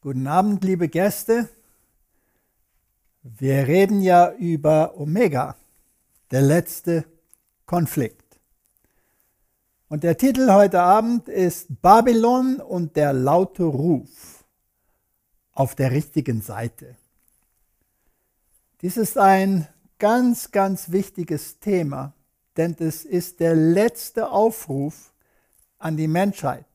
[0.00, 1.48] Guten Abend, liebe Gäste.
[3.24, 5.56] Wir reden ja über Omega,
[6.30, 7.04] der letzte
[7.66, 8.38] Konflikt.
[9.88, 14.44] Und der Titel heute Abend ist Babylon und der laute Ruf
[15.52, 16.96] auf der richtigen Seite.
[18.82, 19.66] Dies ist ein
[19.98, 22.14] ganz, ganz wichtiges Thema,
[22.56, 25.12] denn es ist der letzte Aufruf
[25.80, 26.66] an die Menschheit.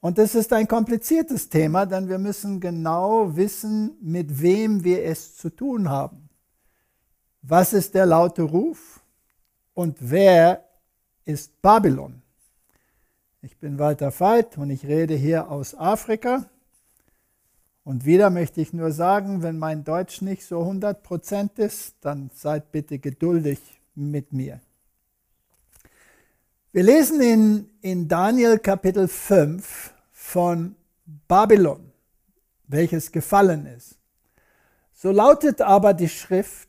[0.00, 5.36] Und das ist ein kompliziertes Thema, denn wir müssen genau wissen, mit wem wir es
[5.36, 6.28] zu tun haben.
[7.42, 9.00] Was ist der laute Ruf
[9.74, 10.64] und wer
[11.24, 12.22] ist Babylon?
[13.42, 16.44] Ich bin Walter Veit und ich rede hier aus Afrika.
[17.84, 22.70] Und wieder möchte ich nur sagen, wenn mein Deutsch nicht so 100% ist, dann seid
[22.70, 23.58] bitte geduldig
[23.94, 24.60] mit mir.
[26.70, 30.76] Wir lesen in, in Daniel Kapitel 5 von
[31.26, 31.90] Babylon,
[32.66, 33.96] welches gefallen ist.
[34.92, 36.68] So lautet aber die Schrift,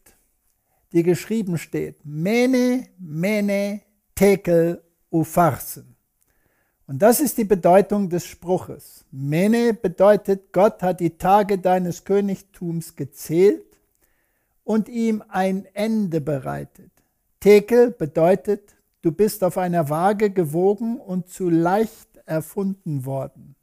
[0.94, 3.82] die geschrieben steht, Mene, Mene,
[4.16, 5.98] Tekel, Upharsen.
[6.88, 9.04] Und das ist die Bedeutung des Spruches.
[9.12, 13.78] Mene bedeutet, Gott hat die Tage deines Königtums gezählt
[14.64, 16.92] und ihm ein Ende bereitet.
[17.42, 23.56] Tekel bedeutet, Du bist auf einer Waage gewogen und zu leicht erfunden worden.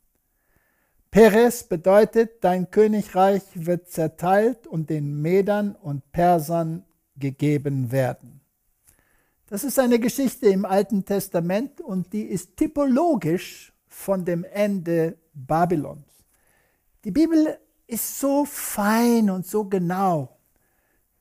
[1.11, 6.85] Peres bedeutet, dein Königreich wird zerteilt und den Medern und Persern
[7.17, 8.41] gegeben werden.
[9.47, 16.05] Das ist eine Geschichte im Alten Testament und die ist typologisch von dem Ende Babylons.
[17.05, 20.37] Die Bibel ist so fein und so genau.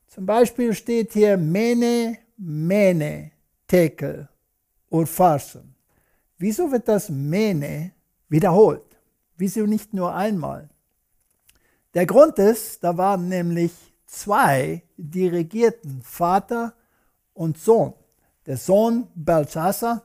[0.07, 3.31] Zum Beispiel steht hier Mene, Mene,
[3.67, 4.29] Tekel
[4.89, 5.75] und Farsen.
[6.37, 7.91] Wieso wird das Mene
[8.29, 8.97] wiederholt?
[9.37, 10.69] Wieso nicht nur einmal?
[11.93, 13.71] Der Grund ist, da waren nämlich
[14.05, 16.73] zwei, die regierten, Vater
[17.33, 17.93] und Sohn.
[18.45, 20.03] Der Sohn Belshazzar,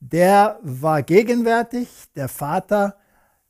[0.00, 2.96] der war gegenwärtig, der Vater,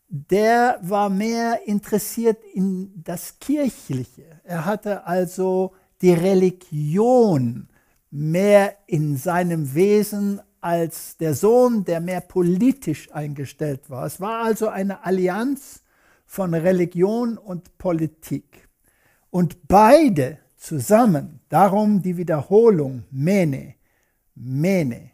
[0.09, 4.41] der war mehr interessiert in das Kirchliche.
[4.45, 7.69] Er hatte also die Religion
[8.11, 14.07] mehr in seinem Wesen als der Sohn, der mehr politisch eingestellt war.
[14.07, 15.83] Es war also eine Allianz
[16.25, 18.69] von Religion und Politik.
[19.31, 23.75] Und beide zusammen, darum die Wiederholung, Mene,
[24.35, 25.11] Mene,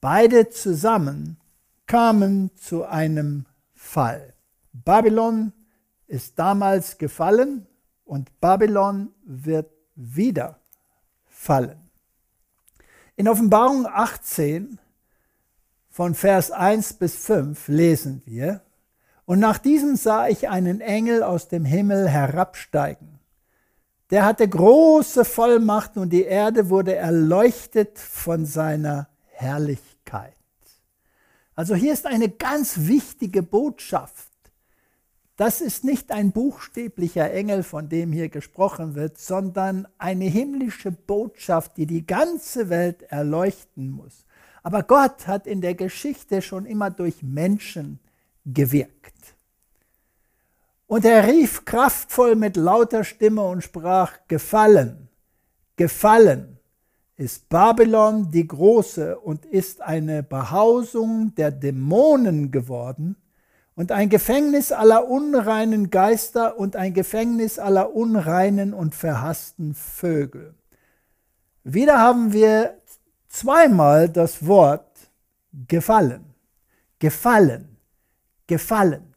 [0.00, 1.38] beide zusammen
[1.86, 4.34] kamen zu einem Fall.
[4.72, 5.52] Babylon
[6.06, 7.66] ist damals gefallen
[8.04, 10.58] und Babylon wird wieder
[11.26, 11.87] fallen.
[13.18, 14.78] In Offenbarung 18
[15.90, 18.60] von Vers 1 bis 5 lesen wir,
[19.24, 23.18] und nach diesem sah ich einen Engel aus dem Himmel herabsteigen.
[24.10, 30.36] Der hatte große Vollmacht und die Erde wurde erleuchtet von seiner Herrlichkeit.
[31.56, 34.27] Also hier ist eine ganz wichtige Botschaft
[35.38, 41.76] das ist nicht ein buchstäblicher Engel, von dem hier gesprochen wird, sondern eine himmlische Botschaft,
[41.76, 44.26] die die ganze Welt erleuchten muss.
[44.64, 48.00] Aber Gott hat in der Geschichte schon immer durch Menschen
[48.44, 49.36] gewirkt.
[50.88, 55.08] Und er rief kraftvoll mit lauter Stimme und sprach, gefallen,
[55.76, 56.58] gefallen
[57.16, 63.14] ist Babylon die Große und ist eine Behausung der Dämonen geworden,
[63.78, 70.56] und ein Gefängnis aller unreinen Geister und ein Gefängnis aller unreinen und verhassten Vögel.
[71.62, 72.80] Wieder haben wir
[73.28, 74.98] zweimal das Wort
[75.68, 76.24] gefallen,
[76.98, 77.76] gefallen,
[78.48, 79.14] gefallen.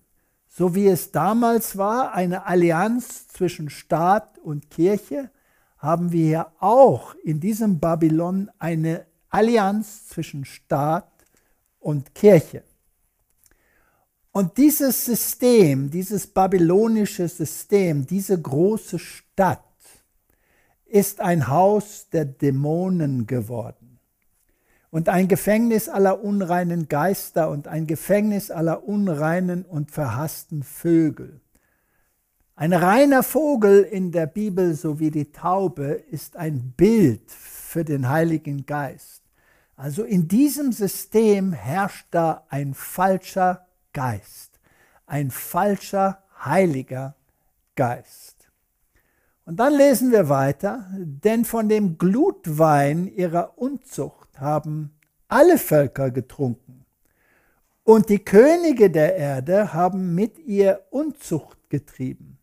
[0.47, 5.31] So wie es damals war, eine Allianz zwischen Staat und Kirche,
[5.79, 11.09] haben wir hier auch in diesem Babylon eine Allianz zwischen Staat
[11.79, 12.63] und Kirche.
[14.31, 19.59] Und dieses System, dieses babylonische System, diese große Stadt
[20.85, 23.99] ist ein Haus der Dämonen geworden
[24.89, 31.41] und ein Gefängnis aller unreinen Geister und ein Gefängnis aller unreinen und verhassten Vögel.
[32.55, 38.65] Ein reiner Vogel in der Bibel sowie die Taube ist ein Bild für den Heiligen
[38.65, 39.23] Geist.
[39.75, 44.59] Also in diesem System herrscht da ein falscher Geist,
[45.05, 47.15] ein falscher heiliger
[47.75, 48.49] Geist.
[49.45, 54.93] Und dann lesen wir weiter, denn von dem Glutwein ihrer Unzucht haben
[55.27, 56.85] alle Völker getrunken.
[57.83, 62.37] Und die Könige der Erde haben mit ihr Unzucht getrieben.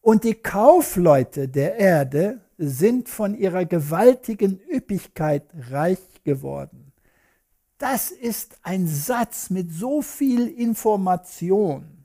[0.00, 6.85] Und die Kaufleute der Erde sind von ihrer gewaltigen Üppigkeit reich geworden.
[7.78, 12.04] Das ist ein Satz mit so viel Information.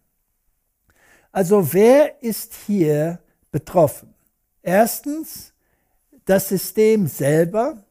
[1.32, 3.20] Also wer ist hier
[3.52, 4.14] betroffen?
[4.62, 5.54] Erstens
[6.26, 7.84] das System selber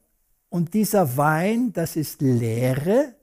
[0.50, 3.15] und dieser Wein, das ist Leere.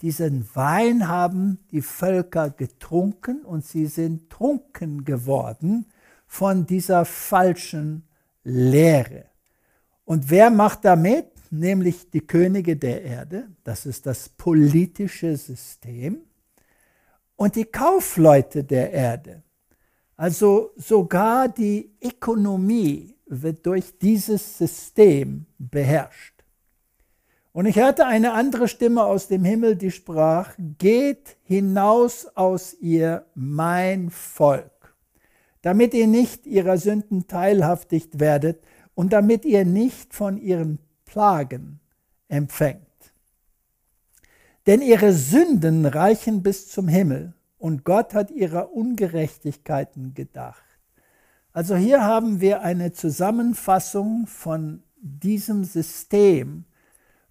[0.00, 5.86] Diesen Wein haben die Völker getrunken und sie sind trunken geworden
[6.26, 8.08] von dieser falschen
[8.42, 9.26] Lehre.
[10.04, 11.26] Und wer macht damit?
[11.50, 16.22] Nämlich die Könige der Erde, das ist das politische System,
[17.36, 19.42] und die Kaufleute der Erde.
[20.16, 26.34] Also sogar die Ökonomie wird durch dieses System beherrscht.
[27.52, 33.26] Und ich hörte eine andere Stimme aus dem Himmel, die sprach, geht hinaus aus ihr,
[33.34, 34.80] mein Volk
[35.62, 38.62] damit ihr nicht ihrer Sünden teilhaftig werdet
[38.94, 40.78] und damit ihr nicht von ihren
[41.10, 41.80] Plagen
[42.28, 42.86] empfängt.
[44.66, 50.62] Denn ihre Sünden reichen bis zum Himmel und Gott hat ihrer Ungerechtigkeiten gedacht.
[51.52, 56.64] Also hier haben wir eine Zusammenfassung von diesem System,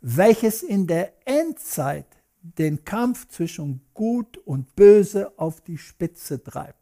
[0.01, 6.75] welches in der Endzeit den Kampf zwischen Gut und Böse auf die Spitze treibt.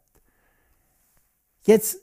[1.62, 2.00] Jetzt,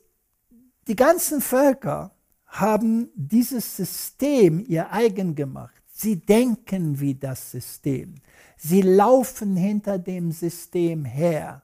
[0.87, 2.14] die ganzen Völker
[2.59, 5.81] haben dieses System ihr eigen gemacht.
[5.91, 8.15] Sie denken wie das System.
[8.57, 11.63] Sie laufen hinter dem System her.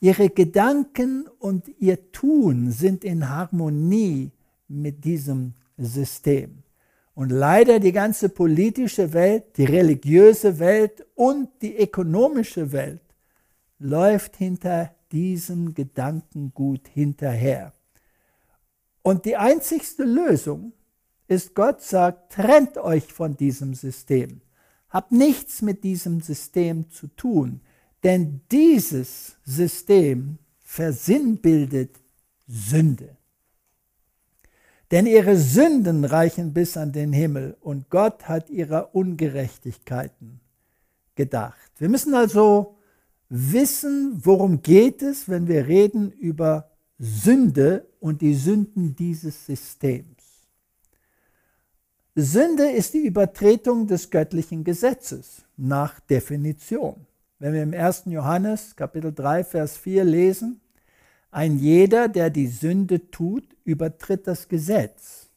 [0.00, 4.30] Ihre Gedanken und ihr Tun sind in Harmonie
[4.68, 6.62] mit diesem System.
[7.14, 13.02] Und leider die ganze politische Welt, die religiöse Welt und die ökonomische Welt
[13.78, 17.72] läuft hinter diesem Gedankengut hinterher.
[19.02, 20.72] Und die einzigste Lösung
[21.28, 24.40] ist, Gott sagt, trennt euch von diesem System.
[24.90, 27.60] Habt nichts mit diesem System zu tun,
[28.02, 32.00] denn dieses System versinnbildet
[32.46, 33.16] Sünde.
[34.90, 40.40] Denn ihre Sünden reichen bis an den Himmel und Gott hat ihrer Ungerechtigkeiten
[41.14, 41.70] gedacht.
[41.76, 42.78] Wir müssen also
[43.28, 50.48] wissen, worum geht es, wenn wir reden über Sünde und die Sünden dieses Systems.
[52.16, 57.06] Sünde ist die Übertretung des göttlichen Gesetzes nach Definition.
[57.38, 58.06] Wenn wir im 1.
[58.06, 60.60] Johannes Kapitel 3 Vers 4 lesen,
[61.30, 65.28] ein jeder, der die Sünde tut, übertritt das Gesetz.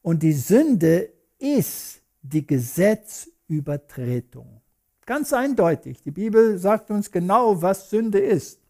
[0.00, 4.62] Und die Sünde ist die Gesetzübertretung.
[5.04, 6.02] Ganz eindeutig.
[6.02, 8.60] Die Bibel sagt uns genau, was Sünde ist.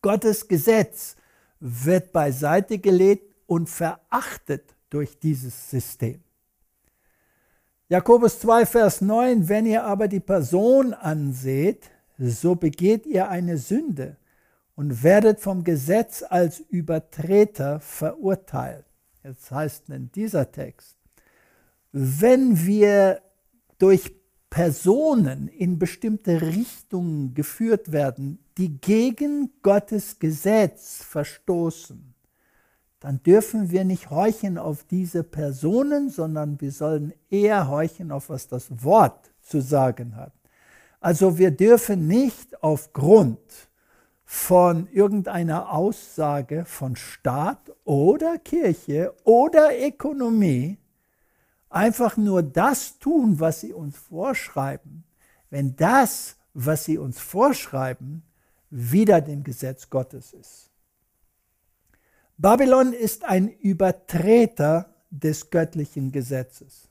[0.00, 1.16] Gottes Gesetz
[1.68, 6.20] wird beiseite gelegt und verachtet durch dieses System.
[7.88, 14.16] Jakobus 2, Vers 9, wenn ihr aber die Person anseht, so begeht ihr eine Sünde
[14.76, 18.84] und werdet vom Gesetz als Übertreter verurteilt.
[19.24, 20.96] Jetzt heißt in dieser Text,
[21.90, 23.22] wenn wir
[23.78, 24.15] durch
[24.50, 32.14] Personen in bestimmte Richtungen geführt werden, die gegen Gottes Gesetz verstoßen,
[33.00, 38.48] dann dürfen wir nicht horchen auf diese Personen, sondern wir sollen eher horchen auf, was
[38.48, 40.32] das Wort zu sagen hat.
[41.00, 43.38] Also wir dürfen nicht aufgrund
[44.24, 50.78] von irgendeiner Aussage von Staat oder Kirche oder Ökonomie
[51.76, 55.04] einfach nur das tun, was sie uns vorschreiben,
[55.50, 58.22] wenn das, was sie uns vorschreiben,
[58.70, 60.70] wieder dem Gesetz Gottes ist.
[62.38, 66.88] Babylon ist ein Übertreter des göttlichen Gesetzes.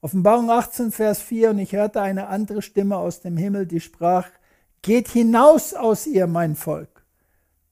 [0.00, 4.28] Offenbarung 18, Vers 4, und ich hörte eine andere Stimme aus dem Himmel, die sprach,
[4.82, 7.04] Geht hinaus aus ihr, mein Volk,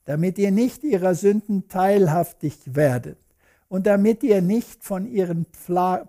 [0.04, 3.18] damit ihr nicht ihrer Sünden teilhaftig werdet
[3.70, 5.46] und damit ihr nicht von ihren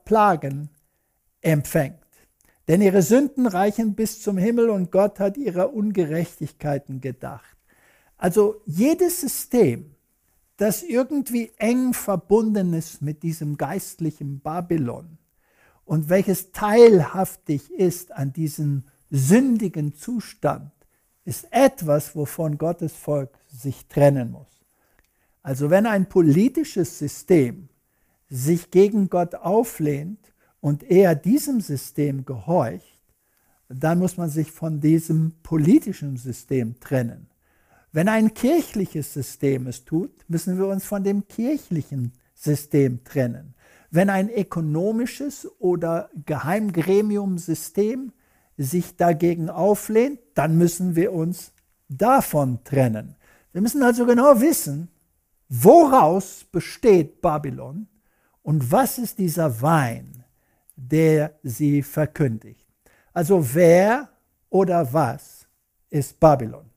[0.04, 0.70] Plagen
[1.42, 2.00] empfängt.
[2.68, 7.56] Denn ihre Sünden reichen bis zum Himmel und Gott hat ihrer Ungerechtigkeiten gedacht.
[8.18, 9.96] Also jedes System,
[10.58, 15.20] das irgendwie eng verbunden ist mit diesem geistlichen Babylon
[15.86, 20.72] und welches teilhaftig ist an diesem sündigen Zustand,
[21.26, 24.51] ist etwas, wovon Gottes Volk sich trennen muss.
[25.44, 27.70] Also wenn ein politisches System
[28.30, 33.02] sich gegen Gott auflehnt und er diesem System gehorcht,
[33.68, 37.28] dann muss man sich von diesem politischen System trennen.
[37.92, 43.54] Wenn ein kirchliches System es tut, müssen wir uns von dem kirchlichen System trennen.
[43.90, 48.14] Wenn ein ökonomisches oder Geheimgremiumsystem
[48.58, 51.52] sich dagegen auflehnt, dann müssen wir uns
[51.90, 53.16] davon trennen.
[53.52, 54.88] Wir müssen also genau wissen,
[55.52, 57.88] woraus besteht Babylon
[58.42, 60.24] und was ist dieser Wein,
[60.78, 62.66] der sie verkündigt.
[63.14, 64.10] Also wer
[64.50, 65.46] oder was
[65.90, 66.70] ist Babylon?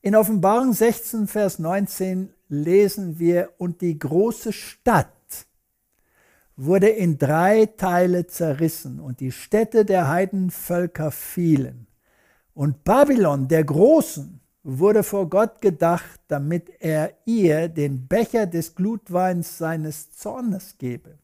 [0.00, 5.08] In Offenbarung 16, Vers 19 lesen wir, und die große Stadt
[6.56, 11.86] wurde in drei Teile zerrissen und die Städte der Heidenvölker fielen.
[12.54, 19.58] Und Babylon, der Großen, wurde vor Gott gedacht, damit er ihr den Becher des Glutweins
[19.58, 21.18] seines Zornes gebe.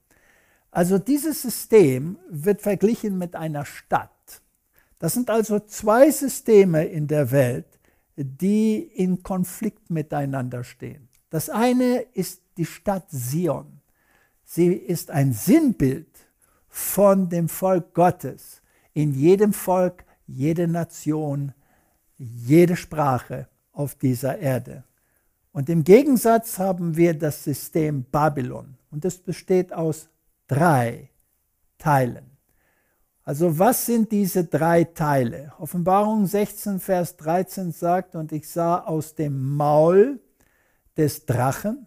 [0.71, 4.11] Also dieses System wird verglichen mit einer Stadt.
[4.99, 7.67] Das sind also zwei Systeme in der Welt,
[8.17, 11.09] die in Konflikt miteinander stehen.
[11.31, 13.81] Das eine ist die Stadt Sion.
[14.45, 16.09] Sie ist ein Sinnbild
[16.69, 18.63] von dem Volk Gottes.
[18.93, 21.53] In jedem Volk, jede Nation,
[22.19, 24.85] jede Sprache auf dieser Erde.
[25.53, 28.77] Und im Gegensatz haben wir das System Babylon.
[28.91, 30.09] Und es besteht aus
[30.47, 31.11] drei
[31.79, 32.29] Teilen.
[33.25, 35.53] Also was sind diese drei Teile?
[35.59, 40.19] Offenbarung 16, Vers 13 sagt, und ich sah aus dem Maul
[40.97, 41.87] des Drachen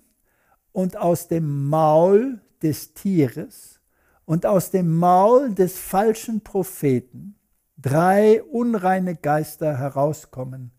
[0.72, 3.80] und aus dem Maul des Tieres
[4.26, 7.36] und aus dem Maul des falschen Propheten
[7.78, 10.72] drei unreine Geister herauskommen,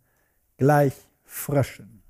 [0.56, 0.94] gleich
[1.25, 2.02] Fröschen.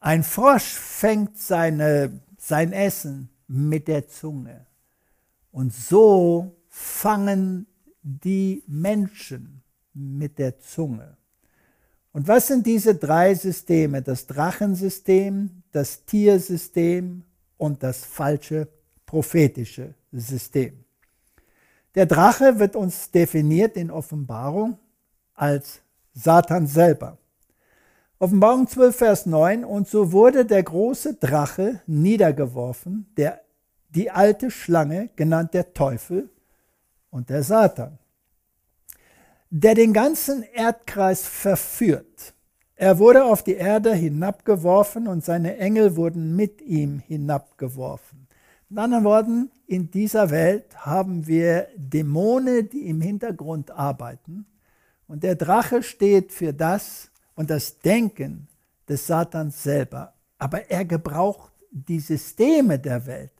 [0.00, 4.66] Ein Frosch fängt seine, sein Essen mit der Zunge.
[5.50, 7.66] Und so fangen
[8.02, 9.62] die Menschen
[9.94, 11.16] mit der Zunge.
[12.12, 14.02] Und was sind diese drei Systeme?
[14.02, 17.24] Das Drachensystem, das Tiersystem
[17.56, 18.68] und das falsche
[19.06, 20.83] prophetische System.
[21.94, 24.78] Der Drache wird uns definiert in Offenbarung
[25.34, 25.80] als
[26.12, 27.18] Satan selber.
[28.18, 33.40] Offenbarung 12, Vers 9, und so wurde der große Drache niedergeworfen, der,
[33.90, 36.30] die alte Schlange, genannt der Teufel
[37.10, 37.98] und der Satan,
[39.50, 42.34] der den ganzen Erdkreis verführt.
[42.76, 48.23] Er wurde auf die Erde hinabgeworfen und seine Engel wurden mit ihm hinabgeworfen.
[48.74, 54.46] Mit anderen Worten, in dieser Welt haben wir Dämonen, die im Hintergrund arbeiten.
[55.06, 58.48] Und der Drache steht für das und das Denken
[58.88, 60.14] des Satans selber.
[60.38, 63.30] Aber er gebraucht die Systeme der Welt,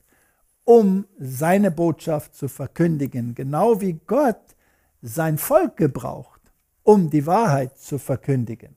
[0.63, 4.55] um seine Botschaft zu verkündigen, genau wie Gott
[5.01, 6.39] sein Volk gebraucht,
[6.81, 8.74] um die Wahrheit zu verkündigen.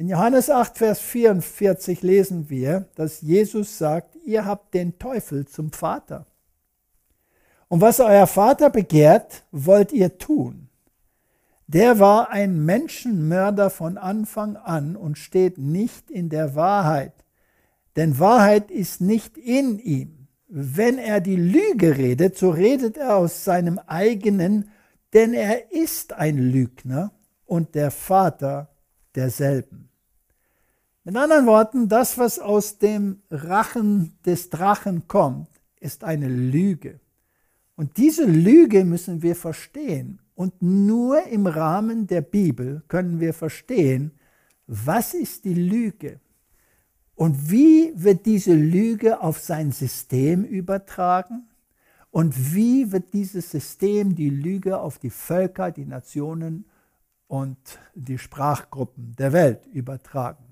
[0.00, 5.72] In Johannes 8, Vers 44 lesen wir, dass Jesus sagt, ihr habt den Teufel zum
[5.72, 6.24] Vater.
[7.66, 10.68] Und was euer Vater begehrt, wollt ihr tun.
[11.66, 17.24] Der war ein Menschenmörder von Anfang an und steht nicht in der Wahrheit,
[17.96, 20.28] denn Wahrheit ist nicht in ihm.
[20.46, 24.70] Wenn er die Lüge redet, so redet er aus seinem eigenen,
[25.12, 27.10] denn er ist ein Lügner
[27.46, 28.68] und der Vater
[29.16, 29.87] derselben.
[31.04, 35.48] In anderen Worten, das, was aus dem Rachen des Drachen kommt,
[35.80, 37.00] ist eine Lüge.
[37.76, 40.20] Und diese Lüge müssen wir verstehen.
[40.34, 44.12] Und nur im Rahmen der Bibel können wir verstehen,
[44.66, 46.20] was ist die Lüge
[47.14, 51.48] und wie wird diese Lüge auf sein System übertragen
[52.10, 56.66] und wie wird dieses System die Lüge auf die Völker, die Nationen
[57.26, 57.58] und
[57.94, 60.47] die Sprachgruppen der Welt übertragen.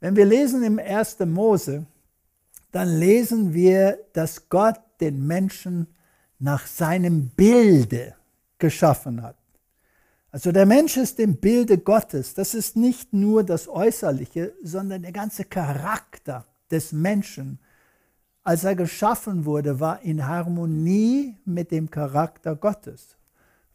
[0.00, 1.18] Wenn wir lesen im 1.
[1.20, 1.86] Mose,
[2.72, 5.86] dann lesen wir, dass Gott den Menschen
[6.38, 8.14] nach seinem Bilde
[8.58, 9.36] geschaffen hat.
[10.32, 12.34] Also der Mensch ist im Bilde Gottes.
[12.34, 17.58] Das ist nicht nur das Äußerliche, sondern der ganze Charakter des Menschen,
[18.42, 23.16] als er geschaffen wurde, war in Harmonie mit dem Charakter Gottes,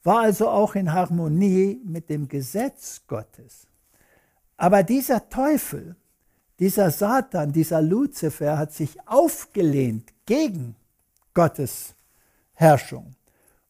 [0.04, 3.68] war also auch in Harmonie mit dem Gesetz Gottes.
[4.58, 5.98] Aber dieser Teufel,
[6.60, 10.76] dieser Satan, dieser Luzifer hat sich aufgelehnt gegen
[11.34, 11.96] Gottes
[12.54, 13.16] Herrschung.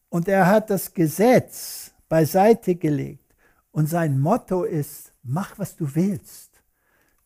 [0.08, 3.34] Und er hat das Gesetz beiseite gelegt.
[3.72, 6.50] Und sein Motto ist, mach, was du willst.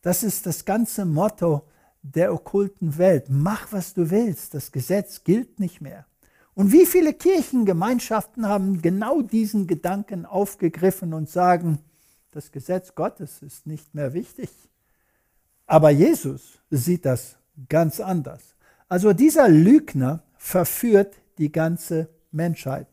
[0.01, 1.61] Das ist das ganze Motto
[2.01, 3.27] der okkulten Welt.
[3.29, 4.55] Mach, was du willst.
[4.55, 6.05] Das Gesetz gilt nicht mehr.
[6.53, 11.79] Und wie viele Kirchengemeinschaften haben genau diesen Gedanken aufgegriffen und sagen,
[12.31, 14.49] das Gesetz Gottes ist nicht mehr wichtig.
[15.71, 17.37] Aber Jesus sieht das
[17.69, 18.41] ganz anders.
[18.89, 22.87] Also dieser Lügner verführt die ganze Menschheit.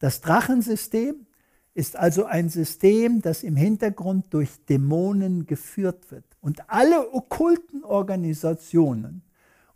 [0.00, 1.26] Das Drachensystem
[1.74, 6.24] ist also ein System, das im Hintergrund durch Dämonen geführt wird.
[6.40, 9.22] Und alle okkulten Organisationen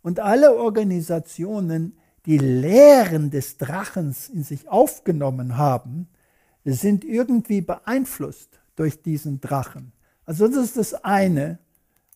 [0.01, 6.09] und alle Organisationen, die Lehren des Drachens in sich aufgenommen haben,
[6.65, 9.93] sind irgendwie beeinflusst durch diesen Drachen.
[10.25, 11.57] Also das ist das eine,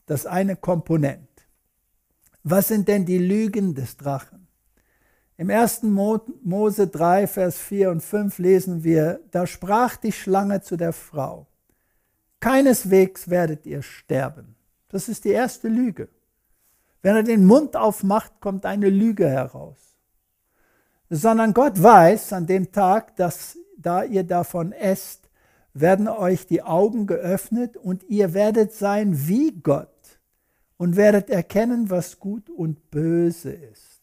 [0.06, 1.28] das eine Komponent.
[2.44, 4.48] Was sind denn die Lügen des Drachen?
[5.38, 5.84] Im 1.
[5.84, 11.48] Mose 3, Vers 4 und 5 lesen wir, da sprach die Schlange zu der Frau,
[12.40, 14.56] keineswegs werdet ihr sterben.
[14.90, 16.10] Das ist die erste Lüge.
[17.02, 19.78] Wenn er den Mund aufmacht, kommt eine Lüge heraus.
[21.10, 25.30] Sondern Gott weiß an dem Tag, dass da ihr davon esst,
[25.74, 29.93] werden euch die Augen geöffnet und ihr werdet sein wie Gott
[30.78, 34.02] und werdet erkennen, was gut und böse ist.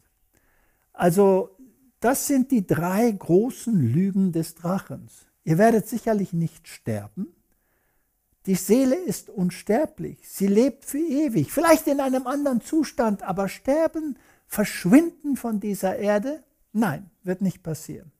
[0.92, 1.56] Also
[2.00, 5.26] das sind die drei großen Lügen des Drachens.
[5.44, 7.28] Ihr werdet sicherlich nicht sterben.
[8.46, 10.18] Die Seele ist unsterblich.
[10.22, 11.52] Sie lebt für ewig.
[11.52, 16.42] Vielleicht in einem anderen Zustand, aber sterben, verschwinden von dieser Erde?
[16.72, 18.12] Nein, wird nicht passieren.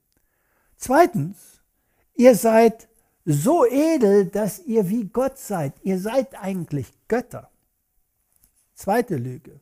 [0.77, 1.61] Zweitens,
[2.15, 2.87] ihr seid
[3.25, 5.73] so edel, dass ihr wie Gott seid.
[5.83, 7.50] Ihr seid eigentlich Götter.
[8.81, 9.61] Zweite Lüge.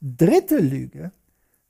[0.00, 1.12] Dritte Lüge.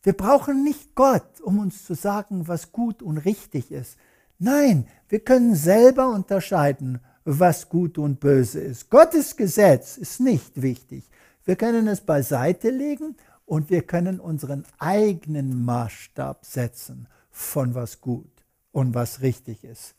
[0.02, 3.96] Wir brauchen nicht Gott, um uns zu sagen, was gut und richtig ist.
[4.38, 8.90] Nein, wir können selber unterscheiden, was gut und böse ist.
[8.90, 11.08] Gottes Gesetz ist nicht wichtig.
[11.46, 18.44] Wir können es beiseite legen und wir können unseren eigenen Maßstab setzen von was gut
[18.70, 19.94] und was richtig ist.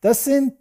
[0.00, 0.54] Das sind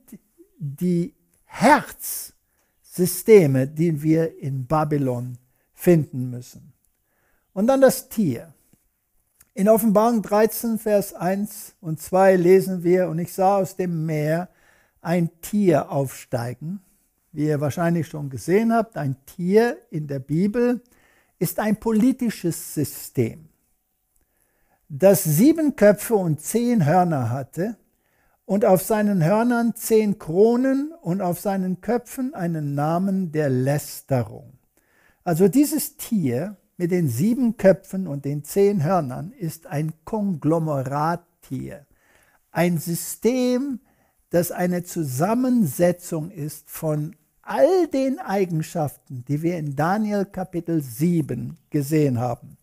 [0.58, 1.13] die
[1.44, 5.38] Herzsysteme, die wir in Babylon
[5.75, 6.73] finden müssen.
[7.54, 8.54] Und dann das Tier.
[9.54, 14.49] In Offenbarung 13, Vers 1 und 2 lesen wir, und ich sah aus dem Meer
[15.02, 16.82] ein Tier aufsteigen.
[17.32, 20.82] Wie ihr wahrscheinlich schon gesehen habt, ein Tier in der Bibel
[21.38, 23.49] ist ein politisches System,
[24.88, 27.78] das sieben Köpfe und zehn Hörner hatte
[28.45, 34.55] und auf seinen Hörnern zehn Kronen und auf seinen Köpfen einen Namen der Lästerung.
[35.25, 41.88] Also dieses Tier mit den sieben Köpfen und den zehn Hörnern ist ein Konglomerattier,
[42.51, 43.79] ein System,
[44.29, 52.19] das eine Zusammensetzung ist von all den Eigenschaften, die wir in Daniel Kapitel 7 gesehen
[52.19, 52.57] haben.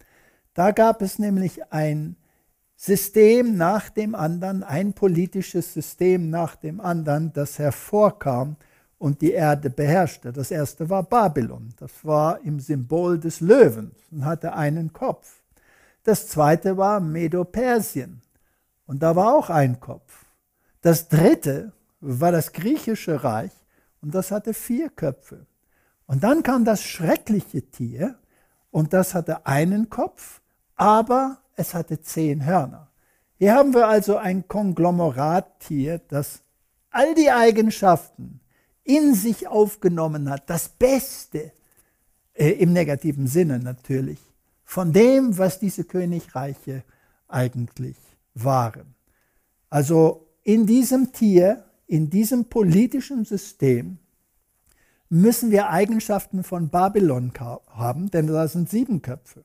[0.54, 2.14] Da gab es nämlich ein
[2.76, 8.56] System nach dem anderen, ein politisches System nach dem anderen, das hervorkam
[9.02, 10.32] und die Erde beherrschte.
[10.32, 11.74] Das erste war Babylon.
[11.76, 15.42] Das war im Symbol des Löwens und hatte einen Kopf.
[16.04, 18.22] Das zweite war Medo-Persien
[18.86, 20.24] und da war auch ein Kopf.
[20.82, 23.50] Das dritte war das griechische Reich
[24.02, 25.46] und das hatte vier Köpfe.
[26.06, 28.14] Und dann kam das schreckliche Tier
[28.70, 30.40] und das hatte einen Kopf,
[30.76, 32.86] aber es hatte zehn Hörner.
[33.36, 36.44] Hier haben wir also ein Konglomerattier, das
[36.92, 38.38] all die Eigenschaften
[38.84, 41.52] in sich aufgenommen hat, das Beste,
[42.34, 44.18] äh, im negativen Sinne natürlich,
[44.64, 46.82] von dem, was diese Königreiche
[47.28, 47.96] eigentlich
[48.34, 48.94] waren.
[49.70, 53.98] Also in diesem Tier, in diesem politischen System
[55.08, 59.44] müssen wir Eigenschaften von Babylon haben, denn da sind sieben Köpfe.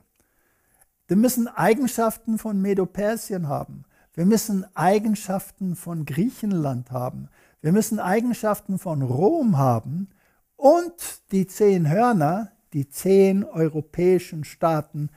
[1.07, 3.85] Wir müssen Eigenschaften von Medo-Persien haben.
[4.17, 7.29] Wir müssen Eigenschaften von Griechenland haben.
[7.61, 10.09] Wir müssen Eigenschaften von Rom haben.
[10.55, 15.11] Und die zehn Hörner, die zehn europäischen Staaten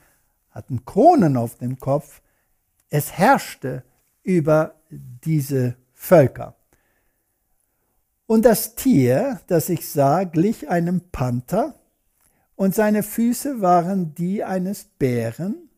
[0.51, 2.21] hatten Kronen auf dem Kopf.
[2.91, 3.83] Es herrschte
[4.21, 6.55] über diese Völker.
[8.27, 11.73] Und das Tier, das ich sah, glich einem Panther,
[12.55, 15.70] und seine Füße waren die eines Bären,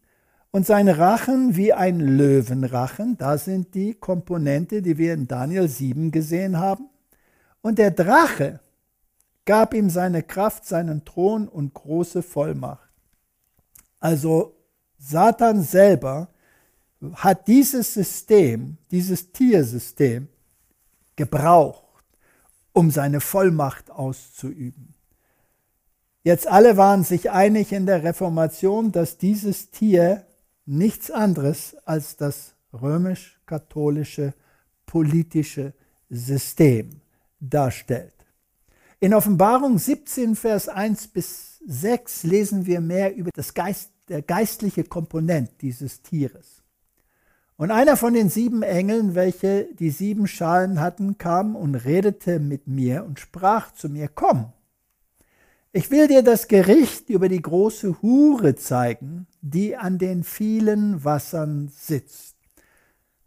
[0.53, 6.11] und sein Rachen wie ein Löwenrachen, da sind die Komponente, die wir in Daniel 7
[6.11, 6.89] gesehen haben.
[7.61, 8.59] Und der Drache
[9.45, 12.87] gab ihm seine Kraft, seinen Thron und große Vollmacht.
[13.99, 14.55] Also
[14.99, 16.29] Satan selber
[17.15, 20.27] hat dieses System, dieses Tiersystem
[21.15, 21.83] gebraucht,
[22.73, 24.93] um seine Vollmacht auszuüben.
[26.21, 30.27] Jetzt alle waren sich einig in der Reformation, dass dieses Tier
[30.65, 34.33] nichts anderes als das römisch-katholische
[34.85, 35.73] politische
[36.09, 37.01] System
[37.39, 38.13] darstellt.
[38.99, 44.83] In Offenbarung 17, Vers 1 bis 6 lesen wir mehr über das Geist, der geistliche
[44.83, 46.63] Komponent dieses Tieres.
[47.55, 52.67] Und einer von den sieben Engeln, welche die sieben Schalen hatten, kam und redete mit
[52.67, 54.51] mir und sprach zu mir, komm,
[55.75, 61.67] ich will dir das Gericht über die große Hure zeigen, die an den vielen Wassern
[61.75, 62.35] sitzt.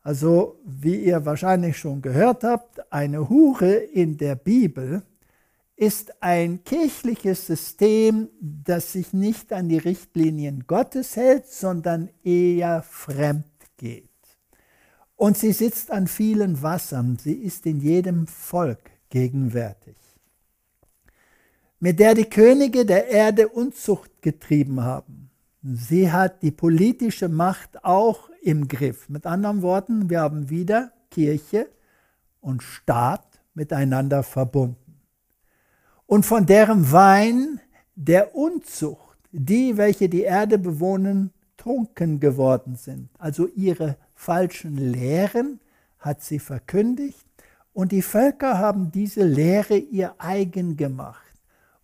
[0.03, 5.03] Also, wie ihr wahrscheinlich schon gehört habt, eine Hure in der Bibel
[5.75, 13.45] ist ein kirchliches System, das sich nicht an die Richtlinien Gottes hält, sondern eher fremd
[13.77, 14.09] geht.
[15.17, 19.97] Und sie sitzt an vielen Wassern, sie ist in jedem Volk gegenwärtig,
[21.81, 25.31] mit der die Könige der Erde Unzucht getrieben haben.
[25.63, 29.09] Sie hat die politische Macht auch im Griff.
[29.09, 31.69] Mit anderen Worten, wir haben wieder Kirche
[32.41, 34.87] und Staat miteinander verbunden
[36.07, 37.61] und von deren Wein
[37.95, 43.09] der Unzucht, die, welche die Erde bewohnen, trunken geworden sind.
[43.19, 45.61] Also ihre falschen Lehren
[45.99, 47.27] hat sie verkündigt
[47.73, 51.26] und die Völker haben diese Lehre ihr eigen gemacht.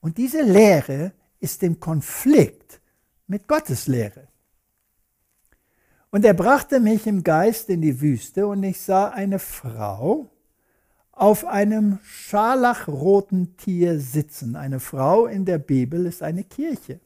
[0.03, 2.81] Und diese Lehre ist im Konflikt
[3.29, 4.29] mit Gottes Lehre.
[6.11, 10.29] Und er brachte mich im Geist in die Wüste und ich sah eine Frau,
[11.13, 14.57] auf einem scharlachroten Tier sitzen.
[14.57, 17.01] Eine Frau in der Bibel ist eine Kirche,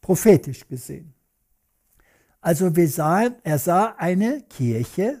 [0.00, 1.14] prophetisch gesehen.
[2.40, 5.20] Also wir sahen, er sah eine Kirche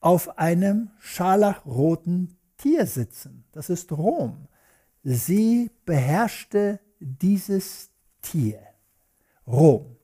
[0.00, 3.44] auf einem scharlachroten Tier sitzen.
[3.52, 4.48] Das ist Rom.
[5.04, 7.90] Sie beherrschte dieses
[8.22, 8.60] Tier,
[9.46, 9.96] Rom.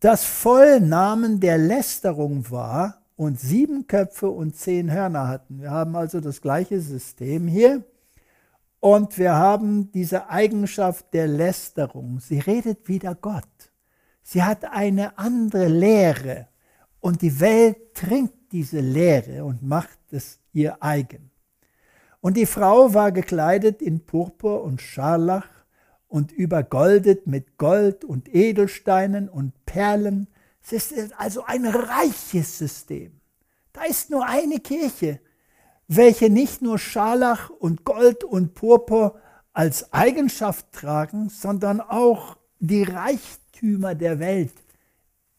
[0.00, 5.60] Das Vollnamen der Lästerung war und sieben Köpfe und zehn Hörner hatten.
[5.60, 7.84] Wir haben also das gleiche System hier.
[8.80, 12.18] Und wir haben diese Eigenschaft der Lästerung.
[12.20, 13.72] Sie redet wieder Gott.
[14.22, 16.48] Sie hat eine andere Lehre.
[17.00, 21.30] Und die Welt trinkt diese Lehre und macht es ihr eigen.
[22.20, 25.48] Und die Frau war gekleidet in Purpur und Scharlach
[26.08, 30.28] und übergoldet mit Gold und Edelsteinen und Perlen
[30.72, 33.20] es ist also ein reiches System.
[33.72, 35.20] Da ist nur eine Kirche,
[35.86, 39.18] welche nicht nur Scharlach und Gold und Purpur
[39.52, 44.54] als Eigenschaft tragen, sondern auch die Reichtümer der Welt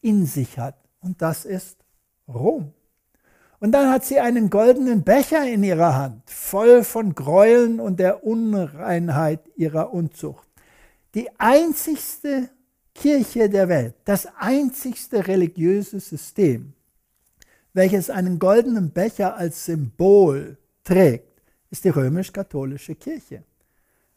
[0.00, 0.76] in sich hat.
[1.00, 1.76] Und das ist
[2.26, 2.72] Rom.
[3.60, 8.24] Und dann hat sie einen goldenen Becher in ihrer Hand, voll von Gräueln und der
[8.24, 10.48] Unreinheit ihrer Unzucht.
[11.14, 12.48] Die einzigste
[12.94, 16.72] Kirche der Welt, das einzigste religiöse System,
[17.74, 23.44] welches einen goldenen Becher als Symbol trägt, ist die römisch-katholische Kirche.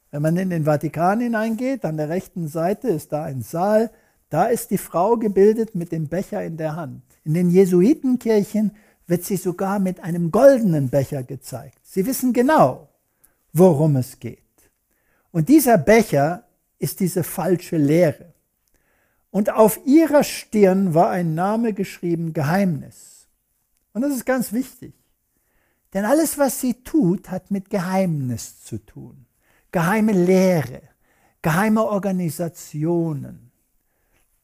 [0.09, 3.91] Wenn man in den Vatikan hineingeht, an der rechten Seite ist da ein Saal,
[4.29, 7.03] da ist die Frau gebildet mit dem Becher in der Hand.
[7.23, 8.71] In den Jesuitenkirchen
[9.13, 11.77] wird sie sogar mit einem goldenen Becher gezeigt.
[11.83, 12.89] Sie wissen genau,
[13.51, 14.39] worum es geht.
[15.29, 16.45] Und dieser Becher
[16.79, 18.33] ist diese falsche Lehre.
[19.29, 23.27] Und auf ihrer Stirn war ein Name geschrieben, Geheimnis.
[23.93, 24.95] Und das ist ganz wichtig.
[25.93, 29.27] Denn alles, was sie tut, hat mit Geheimnis zu tun.
[29.71, 30.81] Geheime Lehre,
[31.43, 33.51] geheime Organisationen.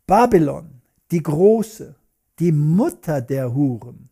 [0.06, 0.80] Babylon,
[1.10, 1.96] die große,
[2.38, 4.10] die Mutter der Huren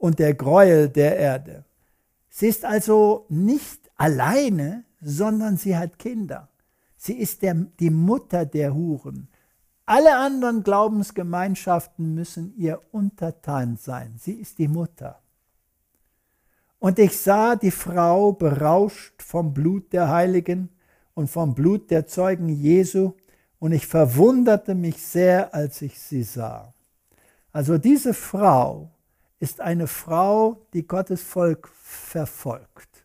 [0.00, 1.64] und der Gräuel der Erde.
[2.30, 6.48] Sie ist also nicht alleine, sondern sie hat Kinder.
[6.96, 9.28] Sie ist der, die Mutter der Huren.
[9.84, 14.14] Alle anderen Glaubensgemeinschaften müssen ihr untertan sein.
[14.18, 15.20] Sie ist die Mutter.
[16.78, 20.70] Und ich sah die Frau berauscht vom Blut der Heiligen
[21.12, 23.12] und vom Blut der Zeugen Jesu,
[23.58, 26.72] und ich verwunderte mich sehr, als ich sie sah.
[27.52, 28.90] Also diese Frau
[29.40, 33.04] ist eine Frau, die Gottes Volk verfolgt.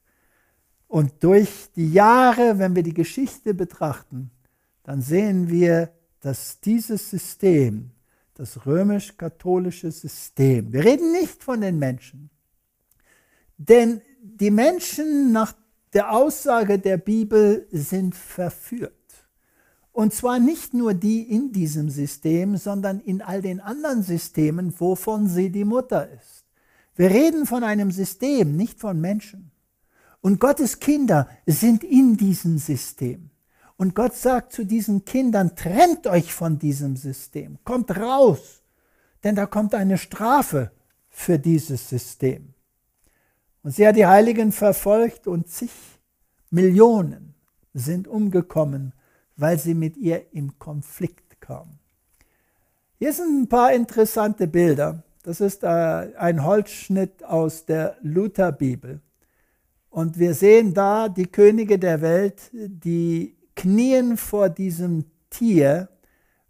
[0.87, 4.29] Und durch die Jahre, wenn wir die Geschichte betrachten,
[4.83, 7.91] dann sehen wir, dass dieses System,
[8.35, 12.29] das römisch-katholische System, wir reden nicht von den Menschen,
[13.57, 15.53] denn die Menschen nach
[15.93, 18.93] der Aussage der Bibel sind verführt.
[19.95, 25.29] Und zwar nicht nur die in diesem System, sondern in all den anderen Systemen, wovon
[25.29, 26.43] sie die Mutter ist.
[26.97, 29.51] Wir reden von einem System, nicht von Menschen.
[30.19, 33.29] Und Gottes Kinder sind in diesem System.
[33.77, 38.63] Und Gott sagt zu diesen Kindern, trennt euch von diesem System, kommt raus.
[39.23, 40.71] denn da kommt eine Strafe
[41.07, 42.53] für dieses System.
[43.63, 45.71] Und sie hat die Heiligen verfolgt und zig
[46.49, 47.33] Millionen
[47.73, 48.91] sind umgekommen,
[49.37, 51.79] weil sie mit ihr im Konflikt kamen.
[52.97, 55.03] Hier sind ein paar interessante Bilder.
[55.23, 59.01] Das ist äh, ein Holzschnitt aus der Lutherbibel.
[59.89, 65.89] Und wir sehen da die Könige der Welt, die knien vor diesem Tier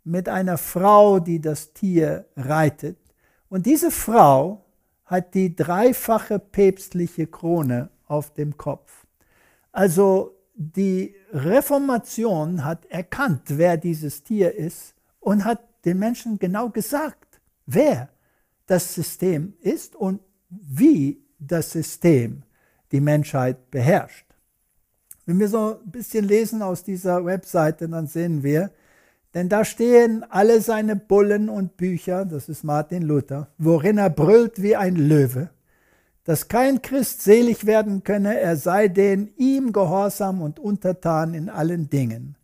[0.04, 2.98] mit einer Frau, die das Tier reitet.
[3.50, 4.66] Und diese Frau
[5.06, 9.06] hat die dreifache päpstliche Krone auf dem Kopf.
[9.72, 17.42] Also die Reformation hat erkannt, wer dieses Tier ist und hat den Menschen genau gesagt,
[17.66, 18.10] wer
[18.66, 22.44] das System ist und wie das System
[22.92, 24.26] die Menschheit beherrscht.
[25.26, 28.72] Wenn wir so ein bisschen lesen aus dieser Webseite, dann sehen wir,
[29.34, 34.62] denn da stehen alle seine Bullen und Bücher, das ist Martin Luther, worin er brüllt
[34.62, 35.50] wie ein Löwe,
[36.26, 41.90] dass kein Christ selig werden könne, er sei den ihm gehorsam und untertan in allen
[41.90, 42.36] Dingen,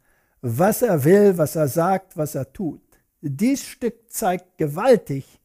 [0.41, 2.81] was er will, was er sagt, was er tut.
[3.21, 5.41] Dies Stück zeigt gewaltig,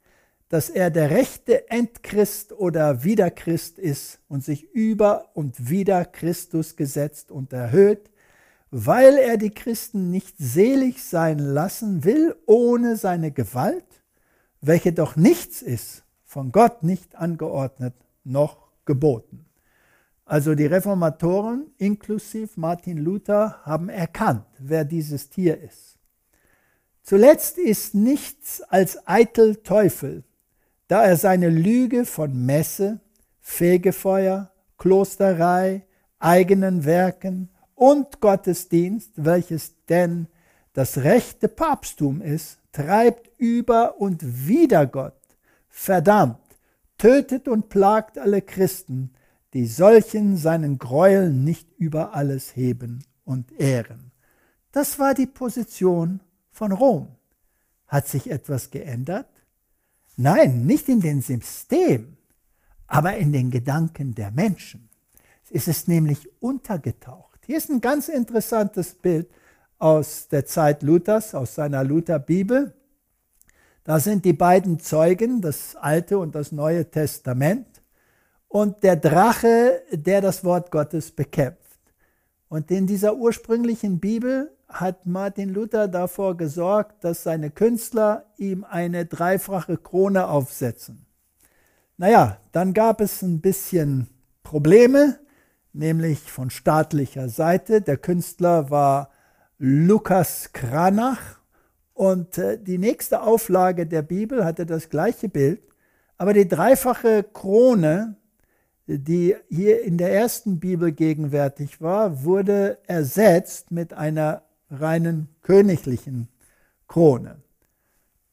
[0.50, 7.32] dass er der rechte Endchrist oder Wiederchrist ist und sich über und wieder Christus gesetzt
[7.32, 8.10] und erhöht,
[8.70, 13.86] weil er die Christen nicht selig sein lassen will ohne seine Gewalt,
[14.60, 17.94] welche doch nichts ist, von Gott nicht angeordnet
[18.26, 19.46] noch geboten.
[20.24, 25.98] Also die Reformatoren inklusive Martin Luther haben erkannt, wer dieses Tier ist.
[27.02, 30.24] Zuletzt ist nichts als eitel Teufel,
[30.88, 33.00] da er seine Lüge von Messe,
[33.40, 35.86] Fegefeuer, Klosterei,
[36.18, 40.26] eigenen Werken, und Gottesdienst, welches denn
[40.72, 45.14] das rechte Papsttum ist, treibt über und wider Gott,
[45.68, 46.40] verdammt,
[46.98, 49.12] tötet und plagt alle Christen,
[49.52, 54.12] die solchen seinen Gräuel nicht über alles heben und ehren.
[54.72, 57.08] Das war die Position von Rom.
[57.86, 59.28] Hat sich etwas geändert?
[60.16, 62.16] Nein, nicht in dem System,
[62.86, 64.88] aber in den Gedanken der Menschen.
[65.50, 67.40] Es ist nämlich untergetaucht.
[67.46, 69.30] Hier ist ein ganz interessantes Bild
[69.78, 72.74] aus der Zeit Luthers, aus seiner Lutherbibel.
[73.86, 77.68] Da sind die beiden Zeugen, das Alte und das Neue Testament,
[78.48, 81.78] und der Drache, der das Wort Gottes bekämpft.
[82.48, 89.06] Und in dieser ursprünglichen Bibel hat Martin Luther davor gesorgt, dass seine Künstler ihm eine
[89.06, 91.06] dreifache Krone aufsetzen.
[91.96, 94.08] Naja, dann gab es ein bisschen
[94.42, 95.20] Probleme
[95.76, 97.82] nämlich von staatlicher Seite.
[97.82, 99.10] Der Künstler war
[99.58, 101.38] Lukas Kranach
[101.96, 105.62] und äh, die nächste Auflage der Bibel hatte das gleiche Bild,
[106.18, 108.16] aber die dreifache Krone,
[108.86, 116.28] die hier in der ersten Bibel gegenwärtig war, wurde ersetzt mit einer reinen königlichen
[116.86, 117.40] Krone.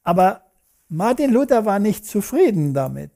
[0.02, 0.42] Aber
[0.90, 3.12] Martin Luther war nicht zufrieden damit.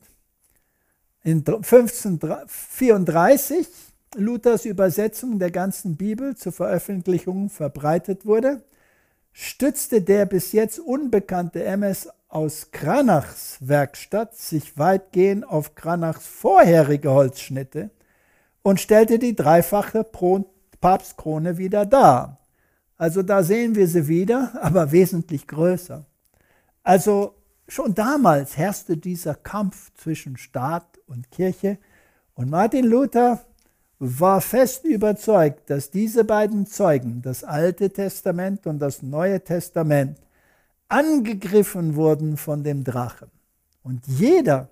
[1.24, 3.68] In 1534
[4.16, 8.62] Luthers Übersetzung der ganzen Bibel zur Veröffentlichung verbreitet wurde,
[9.40, 17.90] stützte der bis jetzt unbekannte MS aus Kranachs Werkstatt sich weitgehend auf Kranachs vorherige Holzschnitte
[18.62, 20.04] und stellte die dreifache
[20.80, 22.40] Papstkrone wieder dar.
[22.96, 26.04] Also da sehen wir sie wieder, aber wesentlich größer.
[26.82, 27.36] Also
[27.68, 31.78] schon damals herrschte dieser Kampf zwischen Staat und Kirche
[32.34, 33.44] und Martin Luther
[33.98, 40.18] war fest überzeugt, dass diese beiden Zeugen, das Alte Testament und das Neue Testament,
[40.88, 43.30] angegriffen wurden von dem Drachen.
[43.82, 44.68] Und jeder,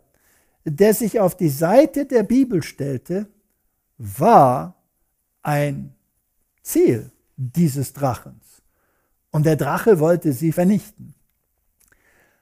[0.64, 3.26] der sich auf die Seite der Bibel stellte,
[3.98, 4.74] war
[5.42, 5.94] ein
[6.62, 8.62] Ziel dieses Drachens.
[9.30, 11.14] Und der Drache wollte sie vernichten.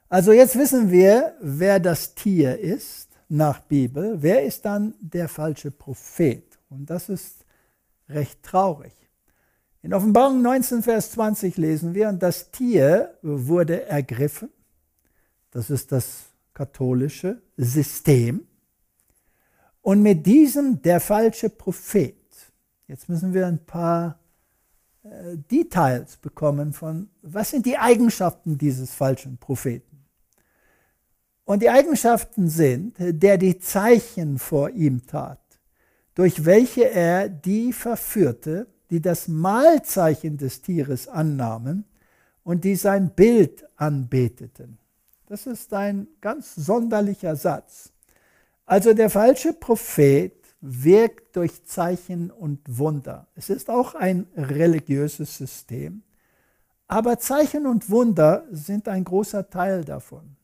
[0.09, 4.23] Also jetzt wissen wir, wer das Tier ist nach Bibel.
[4.23, 6.54] Wer ist dann der falsche Prophet?
[6.75, 7.45] Und das ist
[8.09, 8.93] recht traurig.
[9.83, 14.51] In Offenbarung 19, Vers 20 lesen wir, und das Tier wurde ergriffen.
[15.51, 18.47] Das ist das katholische System.
[19.83, 22.17] Und mit diesem der falsche Prophet.
[22.89, 24.19] Jetzt müssen wir ein paar
[25.03, 30.07] äh, Details bekommen von, was sind die Eigenschaften dieses falschen Propheten.
[31.45, 35.44] Und die Eigenschaften sind, der die Zeichen vor ihm tat
[36.15, 41.85] durch welche er die verführte, die das Mahlzeichen des Tieres annahmen
[42.45, 44.79] und die sein Bild anbeteten.
[45.27, 47.91] Das ist ein ganz sonderlicher Satz.
[48.67, 53.27] Also der falsche Prophet wirkt durch Zeichen und Wunder.
[53.35, 56.03] Es ist auch ein religiöses System,
[56.87, 60.37] aber Zeichen und Wunder sind ein großer Teil davon.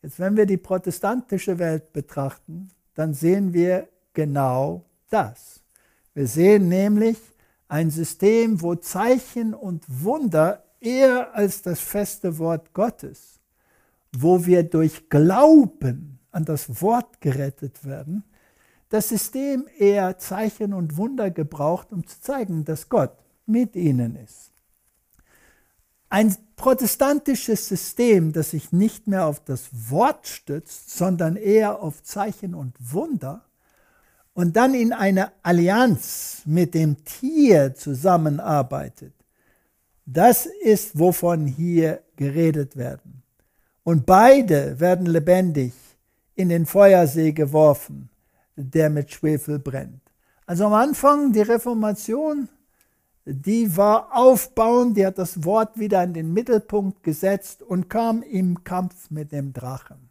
[0.00, 5.60] Jetzt, wenn wir die protestantische Welt betrachten, dann sehen wir genau das.
[6.14, 7.18] Wir sehen nämlich
[7.68, 13.40] ein System, wo Zeichen und Wunder eher als das feste Wort Gottes,
[14.14, 18.24] wo wir durch Glauben an das Wort gerettet werden,
[18.88, 24.50] das System eher Zeichen und Wunder gebraucht, um zu zeigen, dass Gott mit ihnen ist.
[26.10, 32.54] Ein protestantisches System, das sich nicht mehr auf das Wort stützt, sondern eher auf Zeichen
[32.54, 33.46] und Wunder
[34.34, 39.12] und dann in einer Allianz mit dem Tier zusammenarbeitet,
[40.06, 43.22] das ist, wovon hier geredet werden.
[43.84, 45.72] Und beide werden lebendig
[46.34, 48.08] in den Feuersee geworfen,
[48.56, 50.00] der mit Schwefel brennt.
[50.46, 52.48] Also am Anfang die Reformation
[53.24, 58.64] die war aufbauend, die hat das Wort wieder in den Mittelpunkt gesetzt und kam im
[58.64, 60.10] Kampf mit dem Drachen.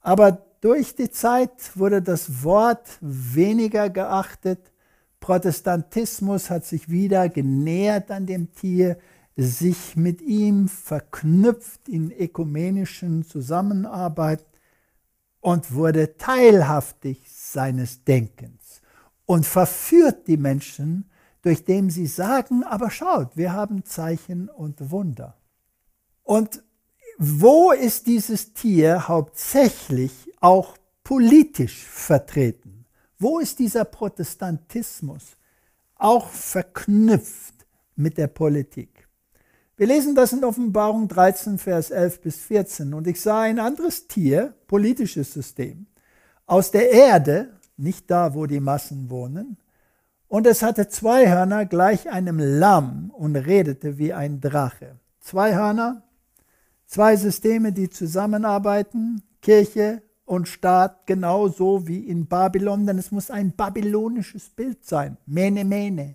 [0.00, 4.72] Aber durch die Zeit wurde das Wort weniger geachtet.
[5.20, 8.96] Protestantismus hat sich wieder genähert an dem Tier,
[9.36, 14.46] sich mit ihm verknüpft in ökumenischen Zusammenarbeit
[15.40, 18.80] und wurde teilhaftig seines Denkens
[19.26, 21.10] und verführt die Menschen
[21.42, 25.36] durch dem sie sagen, aber schaut, wir haben Zeichen und Wunder.
[26.22, 26.62] Und
[27.18, 32.84] wo ist dieses Tier hauptsächlich auch politisch vertreten?
[33.18, 35.36] Wo ist dieser Protestantismus
[35.94, 37.54] auch verknüpft
[37.96, 39.08] mit der Politik?
[39.76, 42.92] Wir lesen das in Offenbarung 13, Vers 11 bis 14.
[42.92, 45.86] Und ich sah ein anderes Tier, politisches System,
[46.46, 49.56] aus der Erde, nicht da, wo die Massen wohnen,
[50.28, 54.98] und es hatte zwei Hörner gleich einem Lamm und redete wie ein Drache.
[55.20, 56.04] Zwei Hörner,
[56.86, 63.52] zwei Systeme, die zusammenarbeiten, Kirche und Staat genauso wie in Babylon, denn es muss ein
[63.52, 65.16] babylonisches Bild sein.
[65.26, 66.14] Mene, mene.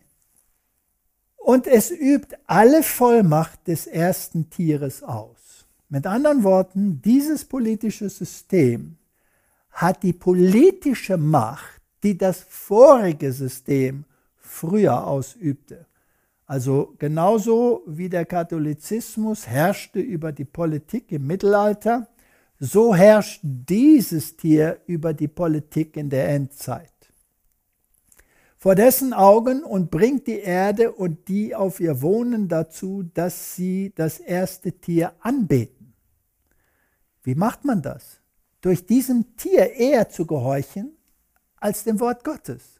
[1.37, 5.65] Und es übt alle Vollmacht des ersten Tieres aus.
[5.89, 8.97] Mit anderen Worten, dieses politische System
[9.71, 14.03] hat die politische Macht, die das vorige System
[14.35, 15.85] früher ausübte.
[16.45, 22.07] Also genauso wie der Katholizismus herrschte über die Politik im Mittelalter,
[22.59, 26.91] so herrscht dieses Tier über die Politik in der Endzeit.
[28.57, 33.93] Vor dessen Augen und bringt die Erde und die auf ihr wohnen dazu, dass sie
[33.95, 35.93] das erste Tier anbeten.
[37.23, 38.19] Wie macht man das?
[38.61, 40.91] Durch diesem Tier eher zu gehorchen
[41.57, 42.79] als dem Wort Gottes.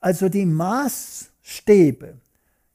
[0.00, 2.16] Also die Maßstäbe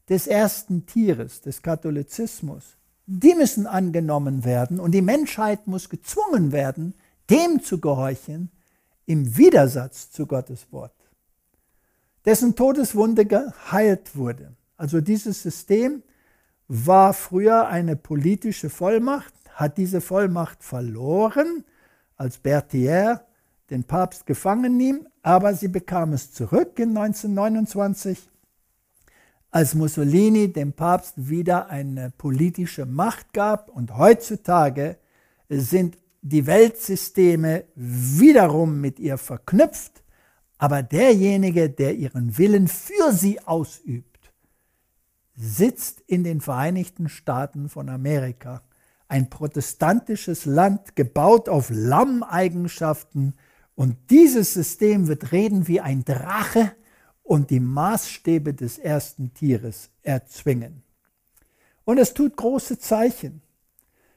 [0.08, 2.77] des ersten Tieres, des Katholizismus,
[3.08, 6.94] die müssen angenommen werden und die Menschheit muss gezwungen werden,
[7.30, 8.52] dem zu gehorchen,
[9.06, 10.94] im Widersatz zu Gottes Wort,
[12.26, 14.54] dessen Todeswunde geheilt wurde.
[14.76, 16.04] Also dieses System
[16.68, 21.64] war früher eine politische Vollmacht, hat diese Vollmacht verloren,
[22.18, 23.22] als Berthier
[23.70, 28.30] den Papst gefangen nahm, aber sie bekam es zurück in 1929,
[29.52, 33.70] als Mussolini dem Papst wieder eine politische Macht gab.
[33.70, 34.98] Und heutzutage
[35.50, 40.04] sind die Weltsysteme wiederum mit ihr verknüpft,
[40.58, 44.32] aber derjenige, der ihren Willen für sie ausübt,
[45.36, 48.64] sitzt in den Vereinigten Staaten von Amerika,
[49.08, 53.36] ein protestantisches Land, gebaut auf Lammeigenschaften,
[53.76, 56.72] und dieses System wird reden wie ein Drache
[57.28, 60.82] und die Maßstäbe des ersten Tieres erzwingen.
[61.84, 63.42] Und es tut große Zeichen,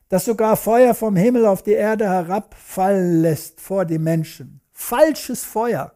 [0.09, 4.61] dass sogar Feuer vom Himmel auf die Erde herabfallen lässt vor die Menschen.
[4.73, 5.93] Falsches Feuer.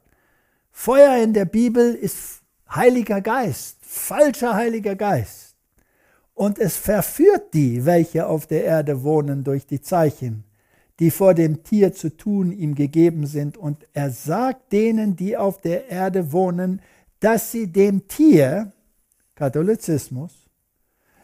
[0.73, 5.55] Feuer in der Bibel ist Heiliger Geist, falscher Heiliger Geist.
[6.35, 10.43] Und es verführt die, welche auf der Erde wohnen durch die Zeichen,
[10.99, 13.57] die vor dem Tier zu tun ihm gegeben sind.
[13.57, 16.83] Und er sagt denen, die auf der Erde wohnen,
[17.25, 18.71] dass sie dem Tier,
[19.35, 20.47] Katholizismus,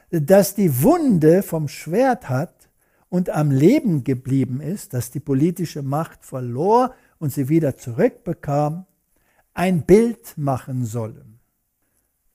[0.09, 2.71] das die Wunde vom Schwert hat
[3.11, 8.87] und am Leben geblieben ist, dass die politische Macht verlor und sie wieder zurückbekam,
[9.53, 11.39] ein Bild machen sollen.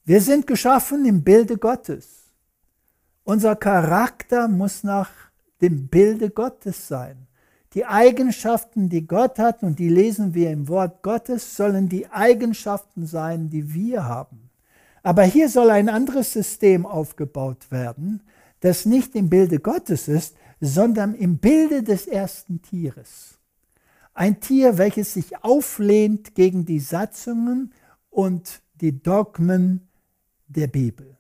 [0.04, 2.26] Wir sind geschaffen im Bilde Gottes.
[3.24, 5.10] Unser Charakter muss nach
[5.60, 7.25] dem Bilde Gottes sein.
[7.76, 13.06] Die Eigenschaften, die Gott hat, und die lesen wir im Wort Gottes, sollen die Eigenschaften
[13.06, 14.50] sein, die wir haben.
[15.04, 18.24] Aber hier soll ein anderes System aufgebaut werden,
[18.62, 23.40] das nicht im Bilde Gottes ist, sondern im Bilde des ersten Tieres.
[24.14, 27.74] Ein Tier, welches sich auflehnt gegen die Satzungen
[28.10, 29.90] und die Dogmen
[30.48, 31.18] der Bibel.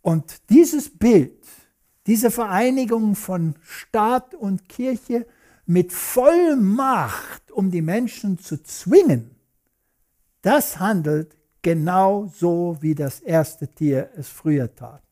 [0.00, 1.44] Und dieses Bild,
[2.06, 5.26] diese Vereinigung von Staat und Kirche
[5.66, 9.36] mit Vollmacht, um die Menschen zu zwingen,
[10.42, 15.02] das handelt genau so, wie das erste Tier es früher tat.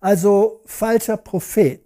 [0.00, 1.84] Also falscher Prophet,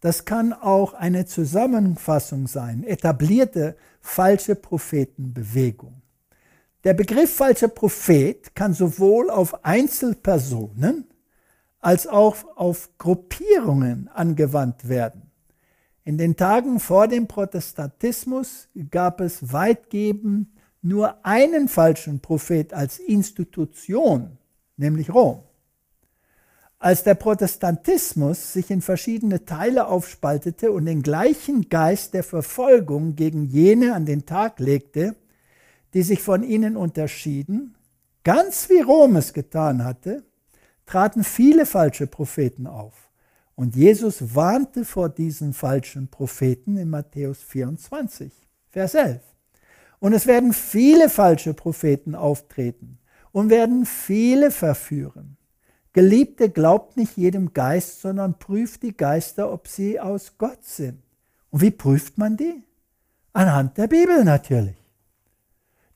[0.00, 6.00] das kann auch eine Zusammenfassung sein, etablierte falsche Prophetenbewegung.
[6.84, 11.06] Der Begriff falscher Prophet kann sowohl auf Einzelpersonen
[11.80, 15.29] als auch auf Gruppierungen angewandt werden.
[16.10, 20.48] In den Tagen vor dem Protestantismus gab es weitgehend
[20.82, 24.36] nur einen falschen Prophet als Institution,
[24.76, 25.44] nämlich Rom.
[26.80, 33.44] Als der Protestantismus sich in verschiedene Teile aufspaltete und den gleichen Geist der Verfolgung gegen
[33.44, 35.14] jene an den Tag legte,
[35.94, 37.76] die sich von ihnen unterschieden,
[38.24, 40.24] ganz wie Rom es getan hatte,
[40.86, 43.09] traten viele falsche Propheten auf.
[43.54, 48.32] Und Jesus warnte vor diesen falschen Propheten in Matthäus 24,
[48.70, 49.20] Vers 11.
[49.98, 52.98] Und es werden viele falsche Propheten auftreten
[53.32, 55.36] und werden viele verführen.
[55.92, 61.02] Geliebte, glaubt nicht jedem Geist, sondern prüft die Geister, ob sie aus Gott sind.
[61.50, 62.62] Und wie prüft man die?
[63.32, 64.76] Anhand der Bibel natürlich.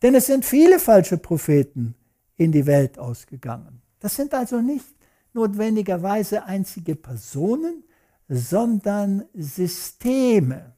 [0.03, 1.95] Denn es sind viele falsche Propheten
[2.37, 3.81] in die Welt ausgegangen.
[4.01, 4.94] Das sind also nicht
[5.35, 7.85] notwendigerweise einzige Personen,
[8.29, 10.75] sondern Systeme,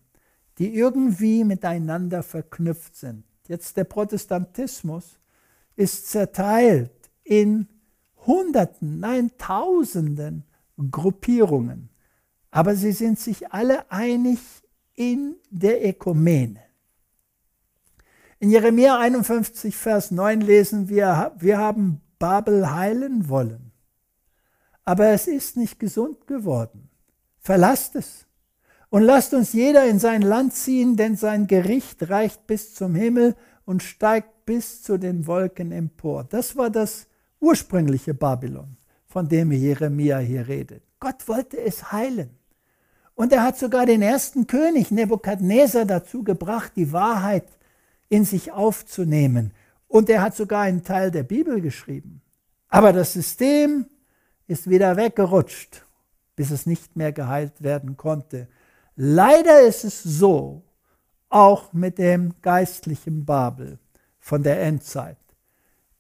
[0.59, 3.25] die irgendwie miteinander verknüpft sind.
[3.47, 5.19] Jetzt der Protestantismus
[5.77, 6.91] ist zerteilt
[7.23, 7.69] in
[8.27, 10.45] Hunderten, nein Tausenden
[10.91, 11.91] Gruppierungen.
[12.51, 14.39] Aber sie sind sich alle einig
[14.95, 16.61] in der Ökumene.
[18.39, 23.66] In Jeremia 51, Vers 9 lesen wir, wir haben Babel heilen wollen,
[24.87, 26.89] aber es ist nicht gesund geworden.
[27.41, 28.25] Verlasst es
[28.89, 33.35] und lasst uns jeder in sein Land ziehen, denn sein Gericht reicht bis zum Himmel
[33.67, 36.25] und steigt bis zu den Wolken empor.
[36.25, 37.09] Das war das
[37.41, 38.77] ursprüngliche Babylon,
[39.07, 40.83] von dem Jeremia hier redet.
[41.01, 42.31] Gott wollte es heilen.
[43.17, 47.49] Und er hat sogar den ersten König Nebukadnezar dazu gebracht, die Wahrheit
[48.09, 49.53] in sich aufzunehmen.
[49.89, 52.21] Und er hat sogar einen Teil der Bibel geschrieben.
[52.69, 53.87] Aber das System
[54.47, 55.85] ist wieder weggerutscht,
[56.37, 58.49] bis es nicht mehr geheilt werden konnte.
[58.95, 60.63] Leider ist es so,
[61.29, 63.79] auch mit dem geistlichen Babel
[64.19, 65.19] von der Endzeit.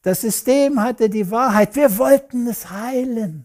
[0.02, 1.74] Das System hatte die Wahrheit.
[1.74, 3.44] Wir wollten es heilen.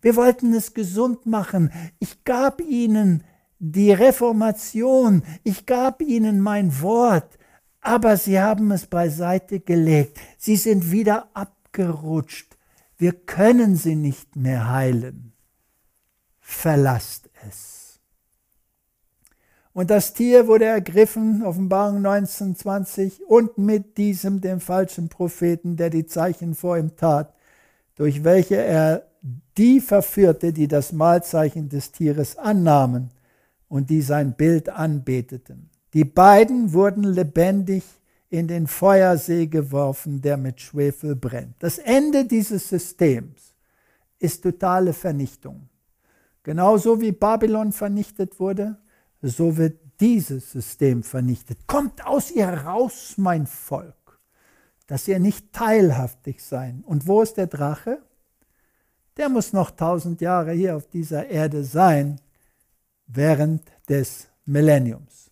[0.00, 1.72] Wir wollten es gesund machen.
[1.98, 3.24] Ich gab ihnen
[3.58, 5.24] die Reformation.
[5.42, 7.38] Ich gab ihnen mein Wort.
[7.80, 10.18] Aber sie haben es beiseite gelegt.
[10.38, 12.53] Sie sind wieder abgerutscht.
[12.96, 15.32] Wir können sie nicht mehr heilen.
[16.40, 18.00] Verlasst es.
[19.72, 26.06] Und das Tier wurde ergriffen, Offenbarung 1920, und mit diesem dem falschen Propheten, der die
[26.06, 27.34] Zeichen vor ihm tat,
[27.96, 29.08] durch welche er
[29.56, 33.10] die verführte, die das Mahlzeichen des Tieres annahmen
[33.68, 35.70] und die sein Bild anbeteten.
[35.92, 37.82] Die beiden wurden lebendig
[38.38, 41.54] in den Feuersee geworfen, der mit Schwefel brennt.
[41.60, 43.54] Das Ende dieses Systems
[44.18, 45.68] ist totale Vernichtung.
[46.42, 48.76] Genauso wie Babylon vernichtet wurde,
[49.22, 51.66] so wird dieses System vernichtet.
[51.68, 54.18] Kommt aus ihr raus, mein Volk,
[54.88, 56.74] dass ihr nicht teilhaftig seid.
[56.82, 58.02] Und wo ist der Drache?
[59.16, 62.20] Der muss noch tausend Jahre hier auf dieser Erde sein,
[63.06, 65.23] während des Millenniums.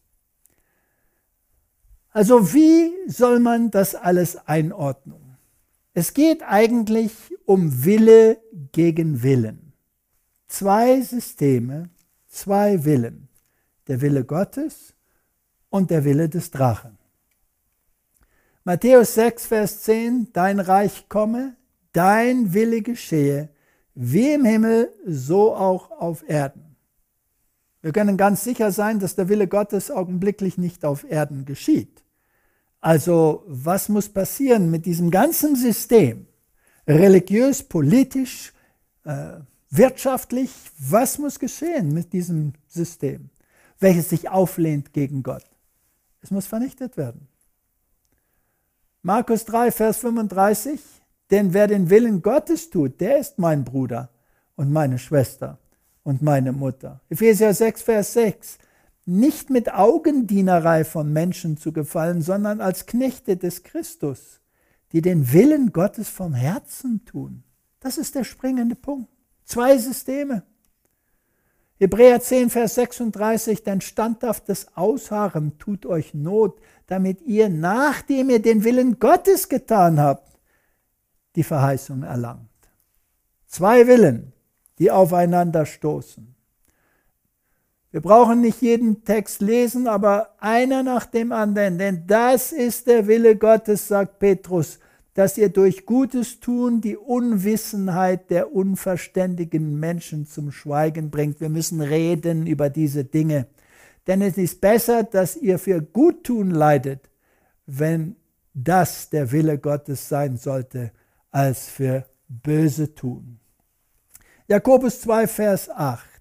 [2.12, 5.36] Also wie soll man das alles einordnen?
[5.94, 7.12] Es geht eigentlich
[7.44, 8.40] um Wille
[8.72, 9.72] gegen Willen.
[10.46, 11.90] Zwei Systeme,
[12.28, 13.28] zwei Willen
[13.88, 14.94] der Wille Gottes
[15.68, 16.98] und der Wille des Drachen.
[18.64, 21.56] Matthäus 6, Vers 10, dein Reich komme,
[21.92, 23.48] dein Wille geschehe,
[23.94, 26.76] wie im Himmel, so auch auf Erden.
[27.80, 31.91] Wir können ganz sicher sein, dass der Wille Gottes augenblicklich nicht auf Erden geschieht.
[32.82, 36.26] Also was muss passieren mit diesem ganzen System,
[36.86, 38.52] religiös, politisch,
[39.04, 39.38] äh,
[39.74, 43.30] Wirtschaftlich, was muss geschehen mit diesem System,
[43.80, 45.46] welches sich auflehnt gegen Gott?
[46.20, 47.26] Es muss vernichtet werden.
[49.00, 50.78] Markus 3, Vers 35,
[51.30, 54.10] denn wer den Willen Gottes tut, der ist mein Bruder
[54.56, 55.58] und meine Schwester
[56.02, 57.00] und meine Mutter.
[57.08, 58.58] Epheser 6, Vers 6,
[59.04, 64.40] nicht mit Augendienerei von Menschen zu gefallen, sondern als Knechte des Christus,
[64.92, 67.42] die den Willen Gottes vom Herzen tun.
[67.80, 69.10] Das ist der springende Punkt.
[69.44, 70.44] Zwei Systeme.
[71.78, 78.62] Hebräer 10, Vers 36, denn standhaftes Ausharren tut euch Not, damit ihr, nachdem ihr den
[78.62, 80.38] Willen Gottes getan habt,
[81.34, 82.48] die Verheißung erlangt.
[83.46, 84.32] Zwei Willen,
[84.78, 86.31] die aufeinander stoßen.
[87.92, 93.06] Wir brauchen nicht jeden Text lesen, aber einer nach dem anderen, denn das ist der
[93.06, 94.78] Wille Gottes, sagt Petrus,
[95.12, 101.42] dass ihr durch Gutes tun die Unwissenheit der unverständigen Menschen zum Schweigen bringt.
[101.42, 103.46] Wir müssen reden über diese Dinge.
[104.06, 107.10] Denn es ist besser, dass ihr für Guttun leidet,
[107.66, 108.16] wenn
[108.54, 110.92] das der Wille Gottes sein sollte,
[111.30, 113.38] als für böse tun.
[114.48, 116.11] Jakobus 2, Vers 8.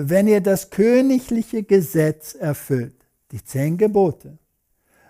[0.00, 2.94] Wenn ihr das königliche Gesetz erfüllt,
[3.32, 4.38] die zehn Gebote,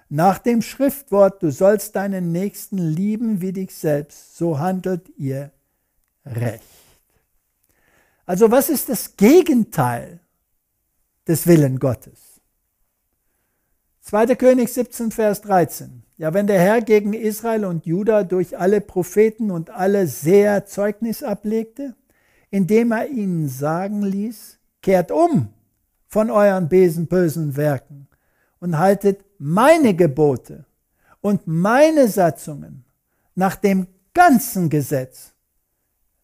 [0.08, 5.52] nach dem Schriftwort, du sollst deinen Nächsten lieben wie dich selbst, so handelt ihr
[6.24, 6.62] recht.
[8.24, 10.20] Also was ist das Gegenteil
[11.26, 12.40] des Willen Gottes?
[14.00, 14.36] 2.
[14.36, 16.02] König 17, Vers 13.
[16.16, 21.22] Ja, wenn der Herr gegen Israel und Juda durch alle Propheten und alle Seher Zeugnis
[21.22, 21.94] ablegte,
[22.50, 25.48] indem er ihnen sagen ließ, kehrt um
[26.06, 28.08] von euren bösen Werken
[28.60, 30.64] und haltet meine Gebote
[31.20, 32.84] und meine Satzungen
[33.34, 35.32] nach dem ganzen Gesetz,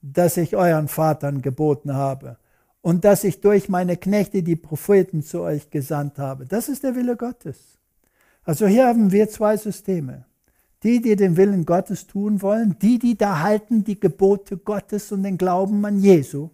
[0.02, 2.38] das ich euren Vatern geboten habe
[2.82, 6.44] und das ich durch meine Knechte, die Propheten, zu euch gesandt habe.
[6.44, 7.78] Das ist der Wille Gottes.
[8.44, 10.26] Also hier haben wir zwei Systeme.
[10.82, 15.22] Die, die den Willen Gottes tun wollen, die, die da halten die Gebote Gottes und
[15.22, 16.50] den Glauben an Jesu,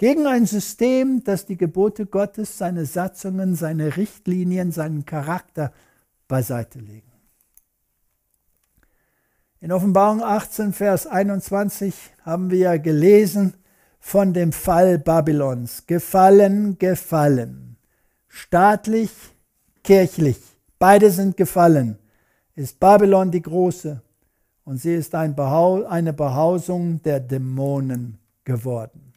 [0.00, 5.74] gegen ein System, das die Gebote Gottes, seine Satzungen, seine Richtlinien, seinen Charakter
[6.26, 7.12] beiseite legen.
[9.60, 13.52] In Offenbarung 18, Vers 21 haben wir ja gelesen
[13.98, 15.84] von dem Fall Babylons.
[15.86, 17.76] Gefallen, gefallen.
[18.26, 19.10] Staatlich,
[19.84, 20.38] kirchlich.
[20.78, 21.98] Beide sind gefallen.
[22.54, 24.00] Ist Babylon die große
[24.64, 29.09] und sie ist ein Behau eine Behausung der Dämonen geworden.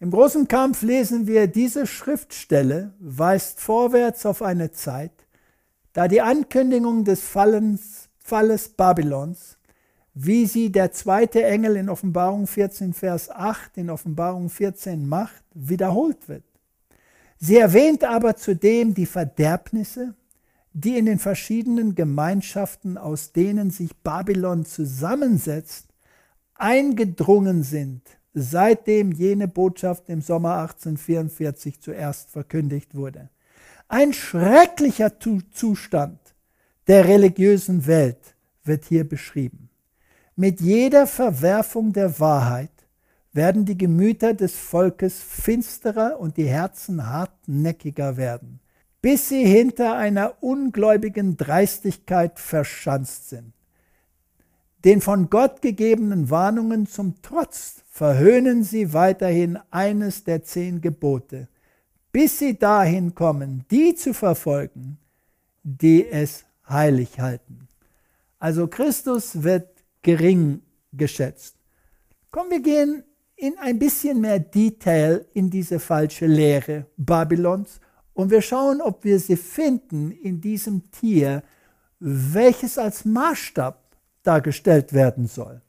[0.00, 5.26] Im großen Kampf lesen wir, diese Schriftstelle weist vorwärts auf eine Zeit,
[5.92, 9.58] da die Ankündigung des Fallens, Falles Babylons,
[10.14, 16.28] wie sie der zweite Engel in Offenbarung 14, Vers 8, in Offenbarung 14 macht, wiederholt
[16.28, 16.44] wird.
[17.38, 20.14] Sie erwähnt aber zudem die Verderbnisse,
[20.72, 25.86] die in den verschiedenen Gemeinschaften, aus denen sich Babylon zusammensetzt,
[26.54, 28.02] eingedrungen sind,
[28.34, 33.30] seitdem jene Botschaft im Sommer 1844 zuerst verkündigt wurde.
[33.88, 36.18] Ein schrecklicher Zustand
[36.86, 39.70] der religiösen Welt wird hier beschrieben.
[40.36, 42.70] Mit jeder Verwerfung der Wahrheit
[43.32, 48.60] werden die Gemüter des Volkes finsterer und die Herzen hartnäckiger werden,
[49.02, 53.52] bis sie hinter einer ungläubigen Dreistigkeit verschanzt sind.
[54.84, 61.48] Den von Gott gegebenen Warnungen zum Trotz verhöhnen sie weiterhin eines der zehn Gebote,
[62.12, 64.98] bis sie dahin kommen, die zu verfolgen,
[65.64, 67.66] die es heilig halten.
[68.38, 69.68] Also Christus wird
[70.02, 71.56] gering geschätzt.
[72.30, 73.02] Komm, wir gehen
[73.34, 77.80] in ein bisschen mehr Detail in diese falsche Lehre Babylons
[78.14, 81.42] und wir schauen, ob wir sie finden in diesem Tier,
[81.98, 83.76] welches als Maßstab
[84.22, 85.62] dargestellt werden soll.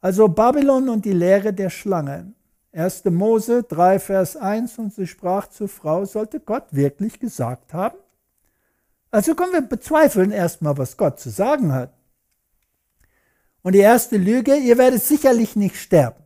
[0.00, 2.32] Also Babylon und die Lehre der Schlange.
[2.72, 3.04] 1.
[3.06, 7.98] Mose 3, Vers 1 und sie sprach zur Frau, sollte Gott wirklich gesagt haben?
[9.10, 11.92] Also können wir bezweifeln erstmal, was Gott zu sagen hat.
[13.62, 16.22] Und die erste Lüge, ihr werdet sicherlich nicht sterben.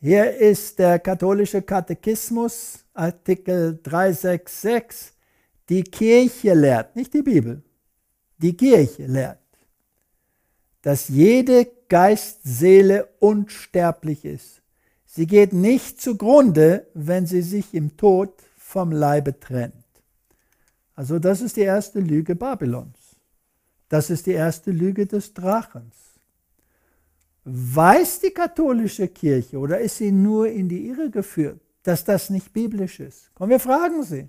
[0.00, 5.12] Hier ist der katholische Katechismus, Artikel 366.
[5.68, 7.62] Die Kirche lehrt, nicht die Bibel,
[8.38, 9.38] die Kirche lehrt,
[10.80, 14.62] dass jede Geistseele unsterblich ist.
[15.06, 19.74] Sie geht nicht zugrunde, wenn sie sich im Tod vom Leibe trennt.
[20.94, 23.16] Also das ist die erste Lüge Babylons.
[23.88, 25.94] Das ist die erste Lüge des Drachens.
[27.44, 32.52] Weiß die katholische Kirche oder ist sie nur in die Irre geführt, dass das nicht
[32.52, 33.30] biblisch ist?
[33.34, 34.28] Komm, wir fragen sie.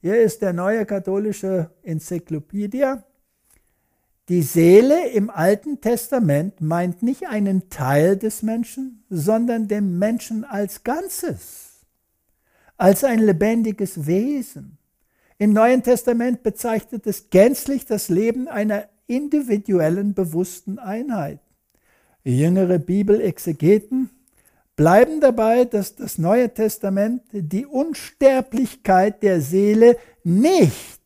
[0.00, 2.94] Hier ist der neue katholische Enzyklopädie.
[4.32, 10.84] Die Seele im Alten Testament meint nicht einen Teil des Menschen, sondern den Menschen als
[10.84, 11.84] Ganzes,
[12.78, 14.78] als ein lebendiges Wesen.
[15.36, 21.40] Im Neuen Testament bezeichnet es gänzlich das Leben einer individuellen, bewussten Einheit.
[22.24, 24.08] Jüngere Bibelexegeten
[24.76, 31.02] bleiben dabei, dass das Neue Testament die Unsterblichkeit der Seele nicht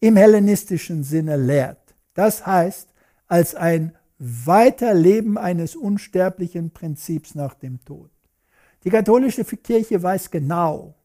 [0.00, 1.79] im hellenistischen Sinne lehrt.
[2.20, 2.92] Das heißt,
[3.28, 8.10] als ein Weiterleben eines unsterblichen Prinzips nach dem Tod.
[8.84, 10.96] Die katholische Kirche weiß genau,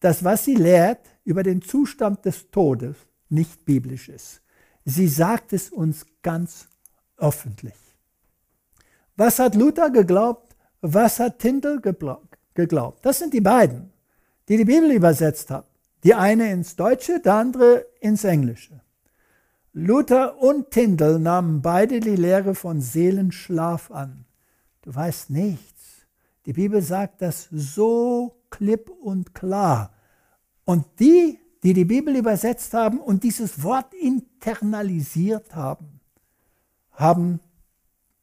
[0.00, 2.96] dass was sie lehrt über den Zustand des Todes
[3.28, 4.42] nicht biblisch ist.
[4.84, 6.66] Sie sagt es uns ganz
[7.16, 7.78] öffentlich.
[9.14, 10.56] Was hat Luther geglaubt?
[10.80, 13.06] Was hat Tyndall geglaubt?
[13.06, 13.92] Das sind die beiden,
[14.48, 15.68] die die Bibel übersetzt haben.
[16.02, 18.80] Die eine ins Deutsche, der andere ins Englische.
[19.72, 24.24] Luther und Tyndall nahmen beide die Lehre von Seelenschlaf an.
[24.82, 26.06] Du weißt nichts.
[26.46, 29.92] Die Bibel sagt das so klipp und klar.
[30.64, 36.00] Und die, die die Bibel übersetzt haben und dieses Wort internalisiert haben,
[36.92, 37.40] haben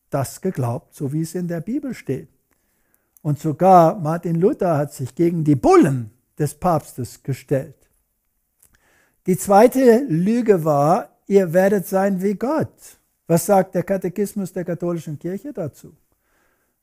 [0.09, 2.29] das geglaubt, so wie es in der Bibel steht.
[3.21, 7.75] Und sogar Martin Luther hat sich gegen die Bullen des Papstes gestellt.
[9.25, 12.97] Die zweite Lüge war, ihr werdet sein wie Gott.
[13.27, 15.95] Was sagt der Katechismus der katholischen Kirche dazu?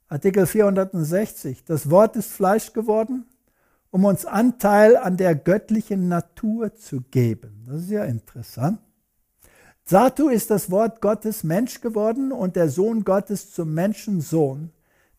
[0.08, 1.64] Artikel 460.
[1.64, 3.26] Das Wort ist Fleisch geworden,
[3.90, 7.64] um uns Anteil an der göttlichen Natur zu geben.
[7.66, 8.78] Das ist ja interessant.
[9.86, 14.70] Satu ist das Wort Gottes Mensch geworden und der Sohn Gottes zum Menschensohn,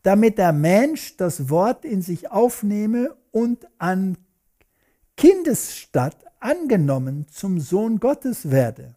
[0.02, 4.18] damit der Mensch das Wort in sich aufnehme und an
[5.18, 8.95] Kindesstatt angenommen zum Sohn Gottes werde.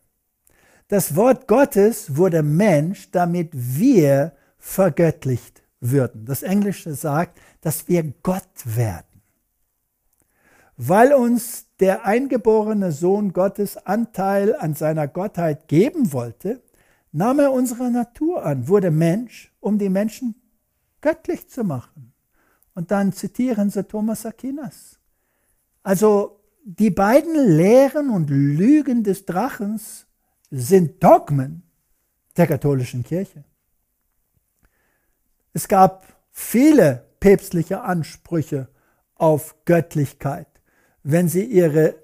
[0.89, 6.25] Das Wort Gottes wurde Mensch, damit wir vergöttlicht würden.
[6.25, 9.05] Das Englische sagt, dass wir Gott werden.
[10.79, 16.63] Weil uns der eingeborene Sohn Gottes Anteil an seiner Gottheit geben wollte,
[17.13, 20.37] nahm er unsere Natur an, wurde Mensch, um die Menschen
[21.03, 22.15] göttlich zu machen.
[22.75, 24.99] Und dann zitieren sie Thomas Aquinas.
[25.83, 30.08] Also die beiden Lehren und Lügen des Drachens
[30.51, 31.63] sind Dogmen
[32.37, 33.45] der katholischen Kirche.
[35.53, 38.69] Es gab viele päpstliche Ansprüche
[39.15, 40.47] auf Göttlichkeit
[41.11, 41.95] wenn sie ihre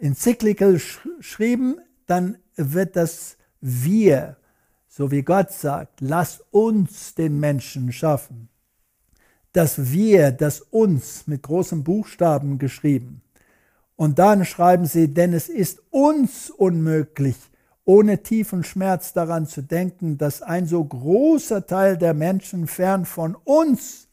[0.00, 4.38] Enzyklikel sch schrieben, dann wird das wir,
[4.88, 8.48] so wie Gott sagt, lass uns den Menschen schaffen.
[9.52, 13.20] Das wir, das uns mit großen Buchstaben geschrieben.
[13.96, 17.36] Und dann schreiben sie, denn es ist uns unmöglich,
[17.90, 23.34] ohne tiefen Schmerz daran zu denken, dass ein so großer Teil der Menschen fern von
[23.34, 24.06] uns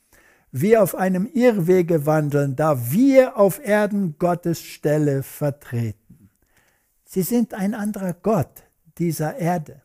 [0.51, 6.31] wir auf einem Irrwege wandeln, da wir auf Erden Gottes Stelle vertreten.
[7.05, 8.63] Sie sind ein anderer Gott
[8.97, 9.83] dieser Erde.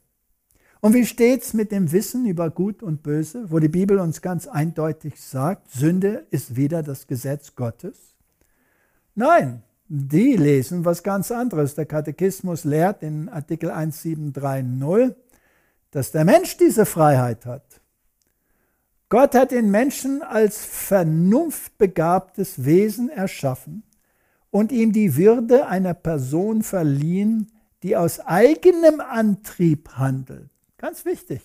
[0.81, 4.47] Und wie steht's mit dem Wissen über Gut und Böse, wo die Bibel uns ganz
[4.47, 8.15] eindeutig sagt, Sünde ist wieder das Gesetz Gottes?
[9.15, 11.75] Nein, die lesen was ganz anderes.
[11.75, 15.17] Der Katechismus lehrt in Artikel 1730,
[15.91, 17.81] dass der Mensch diese Freiheit hat.
[19.09, 23.83] Gott hat den Menschen als vernunftbegabtes Wesen erschaffen
[24.51, 27.53] und ihm die Würde einer Person verliehen,
[27.83, 30.49] die aus eigenem Antrieb handelt.
[30.79, 31.43] Ganz wichtig.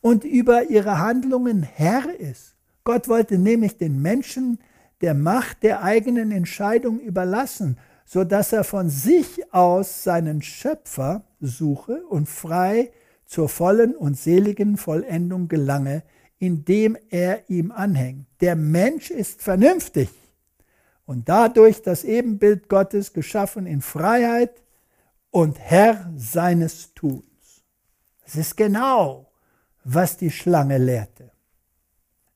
[0.00, 2.56] Und über ihre Handlungen Herr ist.
[2.82, 4.58] Gott wollte nämlich den Menschen
[5.00, 12.04] der Macht der eigenen Entscheidung überlassen, so dass er von sich aus seinen Schöpfer suche
[12.08, 12.90] und frei
[13.26, 16.02] zur vollen und seligen Vollendung gelange,
[16.38, 18.26] indem er ihm anhängt.
[18.40, 20.08] Der Mensch ist vernünftig
[21.04, 24.62] und dadurch das Ebenbild Gottes geschaffen in Freiheit
[25.30, 27.24] und Herr seines Tuns.
[28.24, 29.30] Es ist genau,
[29.84, 31.30] was die Schlange lehrte.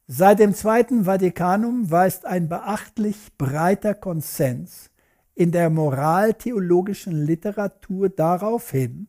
[0.09, 4.91] Seit dem Zweiten Vatikanum weist ein beachtlich breiter Konsens
[5.35, 9.07] in der moraltheologischen Literatur darauf hin,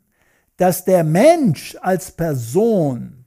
[0.58, 3.26] dass der Mensch als Person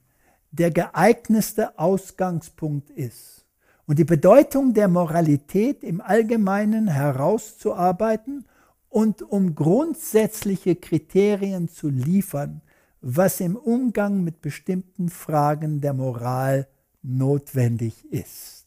[0.51, 3.45] der geeignetste Ausgangspunkt ist.
[3.85, 8.45] Und die Bedeutung der Moralität im Allgemeinen herauszuarbeiten
[8.89, 12.61] und um grundsätzliche Kriterien zu liefern,
[13.01, 16.67] was im Umgang mit bestimmten Fragen der Moral
[17.07, 18.65] notwendig ist.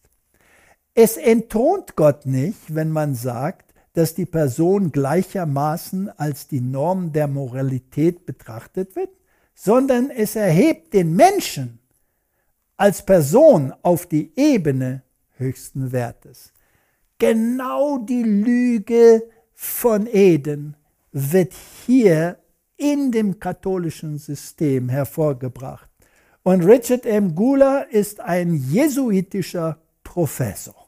[0.94, 7.26] Es entthront Gott nicht, wenn man sagt, dass die Person gleichermaßen als die Norm der
[7.26, 9.10] Moralität betrachtet wird,
[9.54, 11.80] sondern es erhebt den Menschen
[12.76, 15.02] als Person auf die Ebene
[15.36, 16.52] höchsten Wertes.
[17.18, 19.22] Genau die Lüge
[19.52, 20.76] von Eden
[21.12, 21.52] wird
[21.84, 22.38] hier
[22.78, 25.89] in dem katholischen System hervorgebracht.
[26.42, 27.34] Und Richard M.
[27.34, 30.80] Gula ist ein jesuitischer Professor.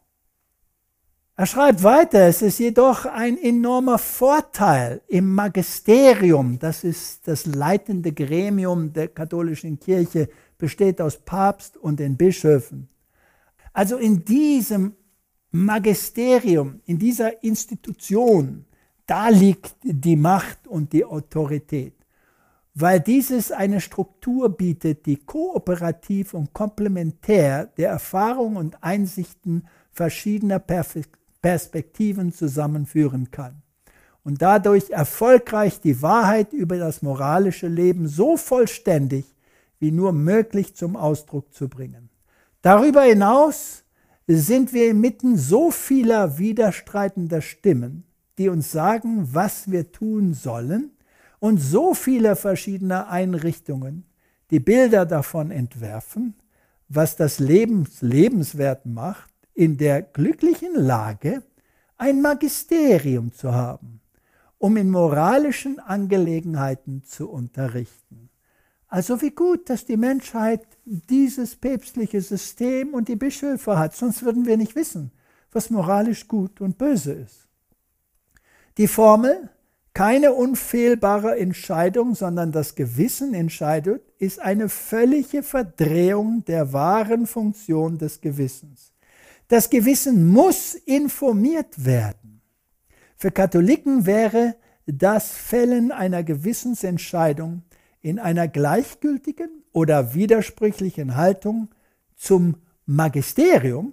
[1.35, 8.13] Er schreibt weiter, es ist jedoch ein enormer Vorteil im Magisterium, das ist das leitende
[8.13, 10.29] Gremium der katholischen Kirche,
[10.59, 12.89] besteht aus Papst und den Bischöfen.
[13.73, 14.95] Also in diesem
[15.51, 18.65] Magisterium, in dieser Institution,
[19.07, 21.95] da liegt die Macht und die Autorität,
[22.75, 30.63] weil dieses eine Struktur bietet, die kooperativ und komplementär der Erfahrung und Einsichten verschiedener
[31.43, 33.63] Perspektiven zusammenführen kann
[34.25, 39.27] und dadurch erfolgreich die Wahrheit über das moralische Leben so vollständig
[39.79, 42.09] wie nur möglich zum Ausdruck zu bringen.
[42.63, 43.83] Darüber hinaus
[44.29, 48.05] sind wir inmitten so vieler widerstreitender Stimmen,
[48.39, 50.93] die uns sagen, was wir tun sollen,
[51.43, 54.05] und so vieler verschiedener Einrichtungen,
[54.53, 56.35] die Bilder davon entwerfen,
[56.89, 61.43] was das Lebens lebenswert macht, in der glücklichen Lage,
[61.99, 64.01] ein Magisterium zu haben,
[64.59, 68.31] um in moralischen Angelegenheiten zu unterrichten.
[68.87, 74.47] Also wie gut, dass die Menschheit dieses päpstliche System und die Bischöfe hat, sonst würden
[74.47, 75.11] wir nicht wissen,
[75.51, 77.49] was moralisch gut und böse ist.
[78.79, 79.51] Die Formel,
[79.95, 88.21] keine unfehlbare Entscheidung, sondern das Gewissen entscheidet, ist eine völlige Verdrehung der wahren Funktion des
[88.21, 88.93] Gewissens.
[89.49, 92.41] Das Gewissen muss informiert werden.
[93.17, 97.63] Für Katholiken wäre das Fällen einer Gewissensentscheidung
[98.01, 101.69] in einer gleichgültigen oder widersprüchlichen Haltung
[102.17, 103.93] zum Magisterium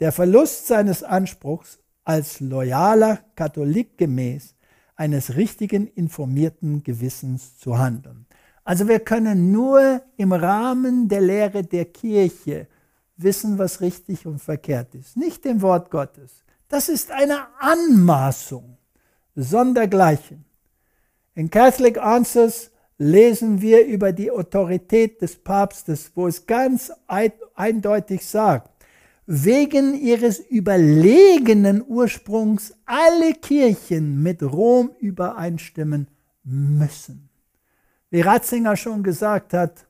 [0.00, 4.56] der Verlust seines Anspruchs als loyaler Katholik gemäß
[5.02, 8.24] eines richtigen informierten Gewissens zu handeln.
[8.62, 12.68] Also wir können nur im Rahmen der Lehre der Kirche
[13.16, 16.44] wissen, was richtig und verkehrt ist, nicht dem Wort Gottes.
[16.68, 18.78] Das ist eine Anmaßung,
[19.34, 20.44] sondergleichen.
[21.34, 26.92] In Catholic Answers lesen wir über die Autorität des Papstes, wo es ganz
[27.56, 28.70] eindeutig sagt,
[29.26, 36.08] wegen ihres überlegenen Ursprungs alle Kirchen mit Rom übereinstimmen
[36.42, 37.28] müssen.
[38.10, 39.86] Wie Ratzinger schon gesagt hat,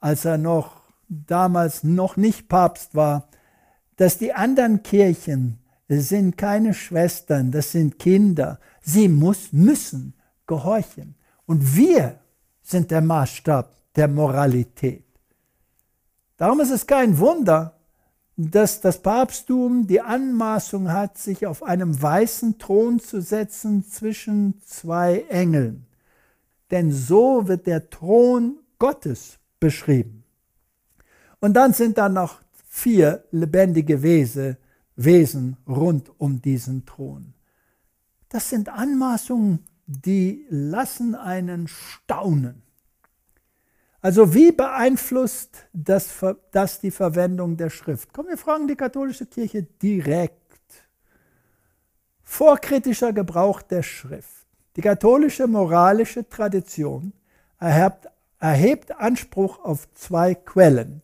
[0.00, 3.28] als er noch damals noch nicht Papst war,
[3.96, 5.58] dass die anderen Kirchen
[5.88, 8.60] sind keine Schwestern, das sind Kinder.
[8.80, 10.14] Sie muss, müssen
[10.46, 11.14] gehorchen.
[11.46, 12.20] Und wir
[12.62, 15.04] sind der Maßstab der Moralität.
[16.36, 17.77] Darum ist es kein Wunder,
[18.40, 25.24] dass das Papsttum die Anmaßung hat, sich auf einem weißen Thron zu setzen zwischen zwei
[25.28, 25.86] Engeln.
[26.70, 30.22] Denn so wird der Thron Gottes beschrieben.
[31.40, 34.56] Und dann sind da noch vier lebendige Wesen,
[34.94, 37.34] Wesen rund um diesen Thron.
[38.28, 42.62] Das sind Anmaßungen, die lassen einen staunen.
[44.00, 46.08] Also wie beeinflusst das,
[46.52, 48.12] das die Verwendung der Schrift?
[48.12, 50.36] Komm, wir fragen die katholische Kirche direkt.
[52.22, 54.46] Vorkritischer Gebrauch der Schrift.
[54.76, 57.12] Die katholische moralische Tradition
[57.58, 58.06] erhebt,
[58.38, 61.02] erhebt Anspruch auf zwei Quellen,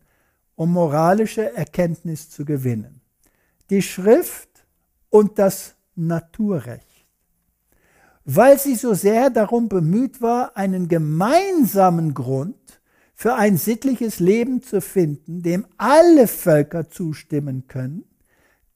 [0.54, 3.00] um moralische Erkenntnis zu gewinnen.
[3.70, 4.64] Die Schrift
[5.10, 6.94] und das Naturrecht
[8.24, 12.56] weil sie so sehr darum bemüht war, einen gemeinsamen Grund
[13.24, 18.04] für ein sittliches Leben zu finden, dem alle Völker zustimmen können,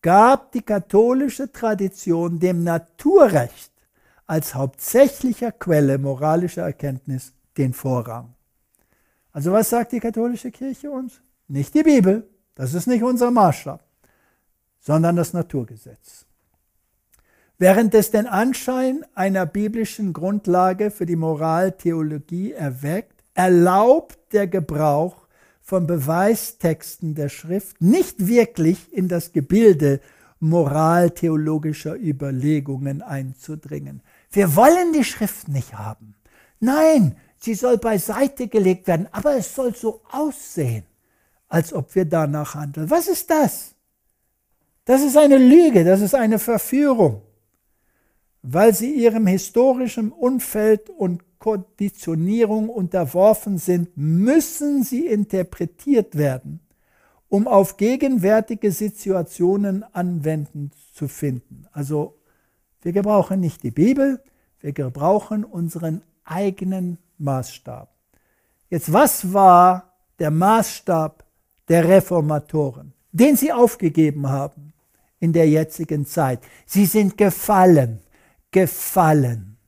[0.01, 3.71] gab die katholische Tradition dem Naturrecht
[4.27, 8.33] als hauptsächlicher Quelle moralischer Erkenntnis den Vorrang.
[9.33, 11.21] Also was sagt die katholische Kirche uns?
[11.49, 13.85] Nicht die Bibel, das ist nicht unser Maßstab,
[14.81, 16.25] sondern das Naturgesetz.
[17.59, 25.29] Während es den Anschein einer biblischen Grundlage für die Moraltheologie erweckt, erlaubt der Gebrauch
[25.63, 30.01] von Beweistexten der Schrift nicht wirklich in das Gebilde
[30.41, 34.03] moraltheologischer Überlegungen einzudringen.
[34.33, 36.17] Wir wollen die Schrift nicht haben.
[36.59, 40.83] Nein, Sie soll beiseite gelegt werden, aber es soll so aussehen,
[41.49, 42.91] als ob wir danach handeln.
[42.91, 43.77] Was ist das?
[44.85, 47.23] Das ist eine Lüge, das ist eine Verführung,
[48.43, 56.61] weil sie ihrem historischen Umfeld und Konditionierung unterworfen sind, müssen sie interpretiert werden,
[57.29, 61.67] um auf gegenwärtige Situationen anwenden zu finden.
[61.73, 62.17] Also
[62.83, 64.23] wir gebrauchen nicht die Bibel,
[64.61, 67.89] wir gebrauchen unseren eigenen Maßstab.
[68.71, 71.25] Jetzt, was war der Maßstab
[71.69, 74.73] der Reformatoren, den sie aufgegeben haben?
[75.21, 76.41] in der jetzigen Zeit.
[76.67, 78.01] Sie sind gefallen,
[78.51, 79.59] gefallen.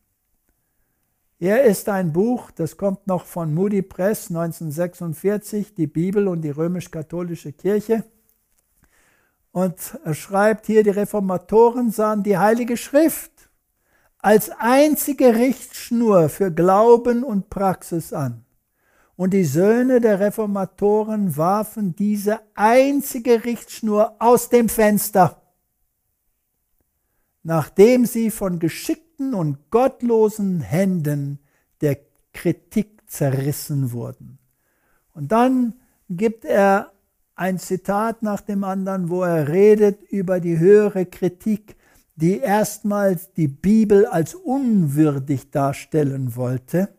[1.38, 6.50] Hier ist ein Buch, das kommt noch von Moody Press 1946, die Bibel und die
[6.50, 8.04] römisch-katholische Kirche.
[9.52, 13.48] Und er schreibt hier, die Reformatoren sahen die Heilige Schrift
[14.18, 18.44] als einzige Richtschnur für Glauben und Praxis an.
[19.16, 25.39] Und die Söhne der Reformatoren warfen diese einzige Richtschnur aus dem Fenster
[27.42, 31.38] nachdem sie von geschickten und gottlosen Händen
[31.80, 31.98] der
[32.32, 34.38] Kritik zerrissen wurden.
[35.14, 35.74] Und dann
[36.08, 36.92] gibt er
[37.34, 41.76] ein Zitat nach dem anderen, wo er redet über die höhere Kritik,
[42.16, 46.90] die erstmals die Bibel als unwürdig darstellen wollte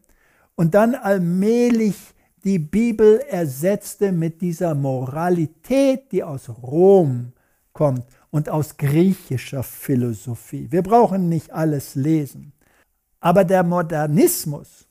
[0.56, 1.96] und dann allmählich
[2.44, 7.34] die Bibel ersetzte mit dieser Moralität, die aus Rom
[7.72, 10.68] kommt und aus griechischer Philosophie.
[10.72, 12.54] Wir brauchen nicht alles lesen.
[13.20, 14.88] Aber der Modernismus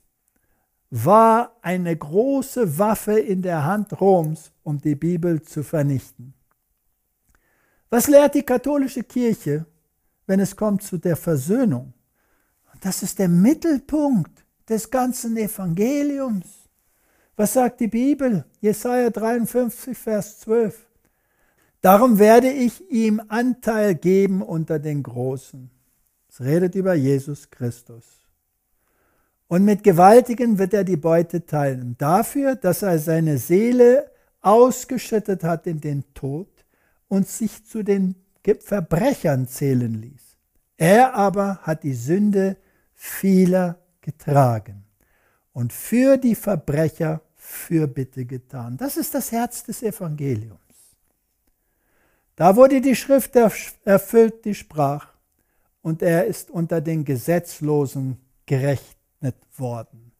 [0.90, 6.34] war eine große Waffe in der Hand Roms, um die Bibel zu vernichten.
[7.88, 9.66] Was lehrt die katholische Kirche,
[10.26, 11.92] wenn es kommt zu der Versöhnung?
[12.80, 16.46] Das ist der Mittelpunkt des ganzen Evangeliums.
[17.36, 18.44] Was sagt die Bibel?
[18.60, 20.89] Jesaja 53, Vers 12.
[21.80, 25.70] Darum werde ich ihm Anteil geben unter den Großen.
[26.28, 28.04] Es redet über Jesus Christus.
[29.48, 31.96] Und mit Gewaltigen wird er die Beute teilen.
[31.98, 34.10] Dafür, dass er seine Seele
[34.42, 36.48] ausgeschüttet hat in den Tod
[37.08, 38.14] und sich zu den
[38.60, 40.36] Verbrechern zählen ließ.
[40.76, 42.56] Er aber hat die Sünde
[42.94, 44.84] vieler getragen
[45.52, 48.76] und für die Verbrecher Fürbitte getan.
[48.76, 50.69] Das ist das Herz des Evangeliums.
[52.40, 55.08] Da wurde die Schrift erfüllt, die sprach,
[55.82, 58.16] und er ist unter den Gesetzlosen
[58.46, 60.12] gerechnet worden.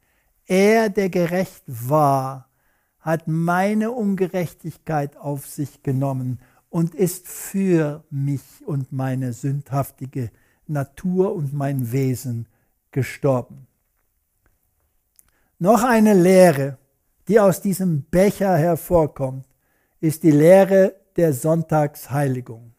[0.44, 2.50] Er, der gerecht war,
[2.98, 10.30] hat meine Ungerechtigkeit auf sich genommen und ist für mich und meine sündhaftige
[10.66, 12.48] Natur und mein Wesen
[12.90, 13.66] gestorben.
[15.58, 16.76] Noch eine Lehre,
[17.28, 19.46] die aus diesem Becher hervorkommt,
[20.02, 22.72] ist die Lehre der Sonntagsheiligung.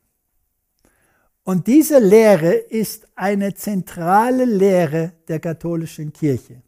[1.43, 6.63] Und diese Lehre ist eine zentrale Lehre der katholischen Kirche.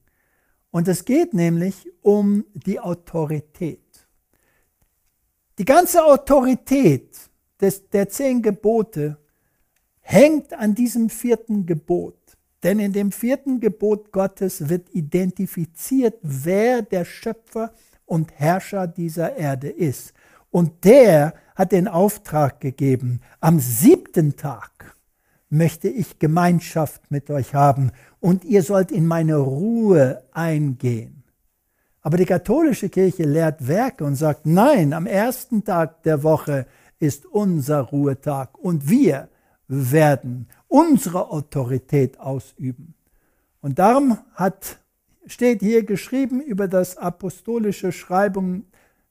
[0.69, 3.80] Und es geht nämlich um die Autorität.
[5.57, 7.09] Die ganze Autorität
[7.59, 9.17] des, der zehn Gebote
[10.01, 12.19] hängt an diesem vierten Gebot.
[12.61, 17.74] Denn in dem vierten Gebot Gottes wird identifiziert, wer der Schöpfer
[18.05, 20.13] und Herrscher dieser Erde ist.
[20.54, 24.95] Und der hat den Auftrag gegeben, am siebten Tag
[25.49, 31.24] möchte ich Gemeinschaft mit euch haben und ihr sollt in meine Ruhe eingehen.
[32.04, 36.68] Aber die katholische Kirche lehrt Werke und sagt, nein, am ersten Tag der Woche
[36.99, 39.30] ist unser Ruhetag und wir
[39.68, 42.93] werden unsere Autorität ausüben.
[43.60, 44.78] Und darum hat,
[45.26, 48.66] steht hier geschrieben über das apostolische Schreibung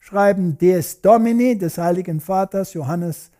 [0.05, 3.31] Schreiben des Domini, des Heiligen Vaters Johannes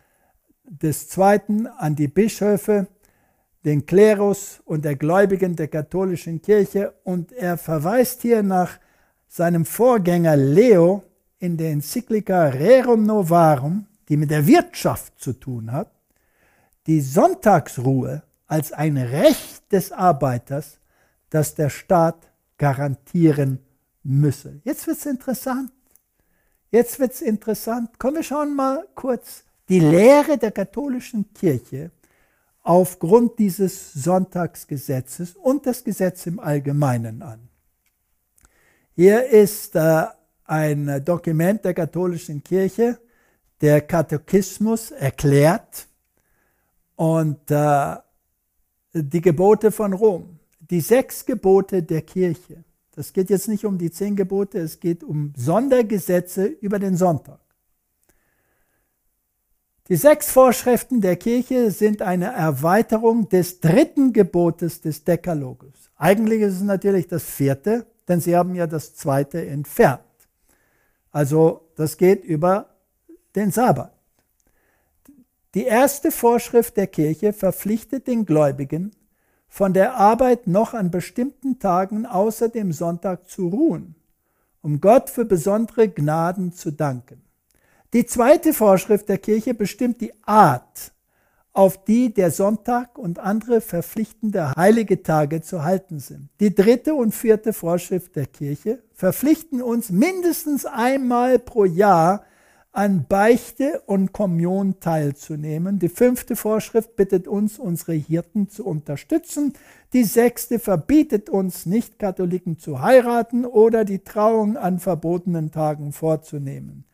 [0.82, 1.68] II.
[1.76, 2.86] an die Bischöfe,
[3.66, 8.78] den Klerus und der Gläubigen der katholischen Kirche und er verweist hier nach
[9.28, 11.02] seinem Vorgänger Leo
[11.38, 15.90] in der Enzyklika Rerum Novarum, die mit der Wirtschaft zu tun hat,
[16.86, 20.78] die Sonntagsruhe als ein Recht des Arbeiters,
[21.28, 23.58] das der Staat garantieren
[24.02, 24.62] müsse.
[24.64, 25.70] Jetzt wird es interessant.
[26.74, 28.00] Jetzt wird es interessant.
[28.00, 31.92] Kommen wir schauen mal kurz die Lehre der katholischen Kirche
[32.62, 37.48] aufgrund dieses Sonntagsgesetzes und das Gesetz im Allgemeinen an.
[38.96, 40.06] Hier ist äh,
[40.46, 42.98] ein Dokument der katholischen Kirche,
[43.60, 45.86] der Katechismus erklärt
[46.96, 47.94] und äh,
[48.94, 52.64] die Gebote von Rom, die sechs Gebote der Kirche.
[52.94, 57.40] Das geht jetzt nicht um die zehn Gebote, es geht um Sondergesetze über den Sonntag.
[59.88, 65.90] Die sechs Vorschriften der Kirche sind eine Erweiterung des dritten Gebotes des Dekalogus.
[65.96, 70.00] Eigentlich ist es natürlich das vierte, denn sie haben ja das zweite entfernt.
[71.10, 72.76] Also das geht über
[73.34, 73.92] den Sabbat.
[75.54, 78.90] Die erste Vorschrift der Kirche verpflichtet den Gläubigen,
[79.54, 83.94] von der Arbeit noch an bestimmten Tagen außer dem Sonntag zu ruhen,
[84.62, 87.22] um Gott für besondere Gnaden zu danken.
[87.92, 90.90] Die zweite Vorschrift der Kirche bestimmt die Art,
[91.52, 96.30] auf die der Sonntag und andere verpflichtende heilige Tage zu halten sind.
[96.40, 102.24] Die dritte und vierte Vorschrift der Kirche verpflichten uns mindestens einmal pro Jahr
[102.74, 105.78] an Beichte und Kommunion teilzunehmen.
[105.78, 109.52] Die fünfte Vorschrift bittet uns, unsere Hirten zu unterstützen.
[109.92, 116.84] Die sechste verbietet uns, Nicht-Katholiken zu heiraten oder die Trauung an verbotenen Tagen vorzunehmen.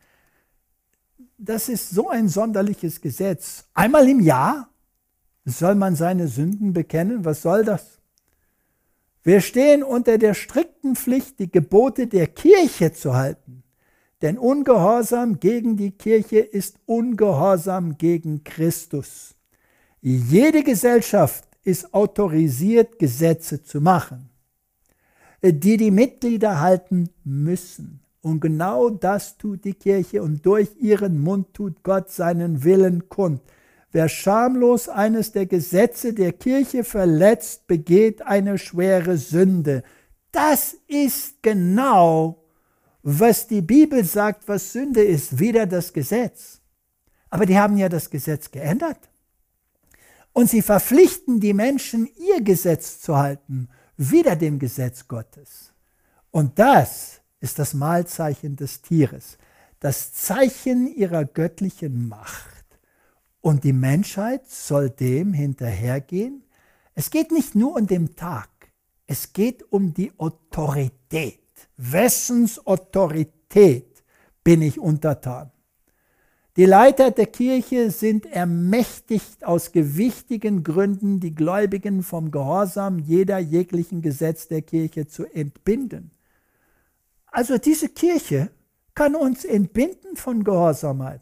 [1.39, 3.65] Das ist so ein sonderliches Gesetz.
[3.73, 4.69] Einmal im Jahr
[5.45, 7.25] soll man seine Sünden bekennen.
[7.25, 7.97] Was soll das?
[9.23, 13.60] Wir stehen unter der strikten Pflicht, die Gebote der Kirche zu halten.
[14.21, 19.35] Denn Ungehorsam gegen die Kirche ist Ungehorsam gegen Christus.
[20.01, 24.29] Jede Gesellschaft ist autorisiert, Gesetze zu machen,
[25.43, 28.01] die die Mitglieder halten müssen.
[28.21, 33.41] Und genau das tut die Kirche und durch ihren Mund tut Gott seinen Willen kund.
[33.91, 39.83] Wer schamlos eines der Gesetze der Kirche verletzt, begeht eine schwere Sünde.
[40.31, 42.40] Das ist genau
[43.03, 46.61] was die Bibel sagt, was Sünde ist, wieder das Gesetz.
[47.29, 49.09] Aber die haben ja das Gesetz geändert.
[50.33, 55.73] Und sie verpflichten die Menschen, ihr Gesetz zu halten, wieder dem Gesetz Gottes.
[56.31, 59.37] Und das ist das Mahlzeichen des Tieres,
[59.79, 62.65] das Zeichen ihrer göttlichen Macht.
[63.41, 66.43] Und die Menschheit soll dem hinterhergehen.
[66.93, 68.49] Es geht nicht nur um den Tag,
[69.07, 71.40] es geht um die Autorität
[71.81, 74.03] wessens Autorität
[74.43, 75.51] bin ich untertan?
[76.57, 84.01] Die Leiter der Kirche sind ermächtigt, aus gewichtigen Gründen die Gläubigen vom Gehorsam jeder jeglichen
[84.01, 86.11] Gesetz der Kirche zu entbinden.
[87.27, 88.51] Also diese Kirche
[88.93, 91.21] kann uns entbinden von Gehorsamkeit.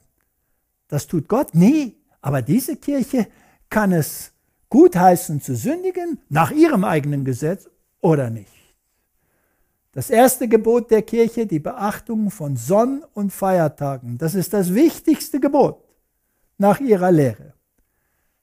[0.88, 3.28] Das tut Gott nie, aber diese Kirche
[3.70, 4.32] kann es
[4.70, 7.70] gutheißen zu sündigen nach ihrem eigenen Gesetz
[8.02, 8.59] oder nicht.
[9.92, 14.20] Das erste Gebot der Kirche, die Beachtung von Sonn- und Feiertagen.
[14.20, 15.84] Das ist das wichtigste Gebot
[16.60, 17.54] nach ihrer Lehre.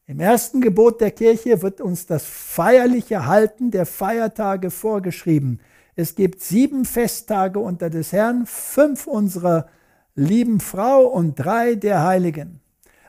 [0.06, 5.60] Im ersten Gebot der Kirche wird uns das feierliche Halten der Feiertage vorgeschrieben.
[5.94, 9.68] Es gibt sieben Festtage unter des Herrn, fünf unserer
[10.14, 12.60] lieben Frau und drei der Heiligen.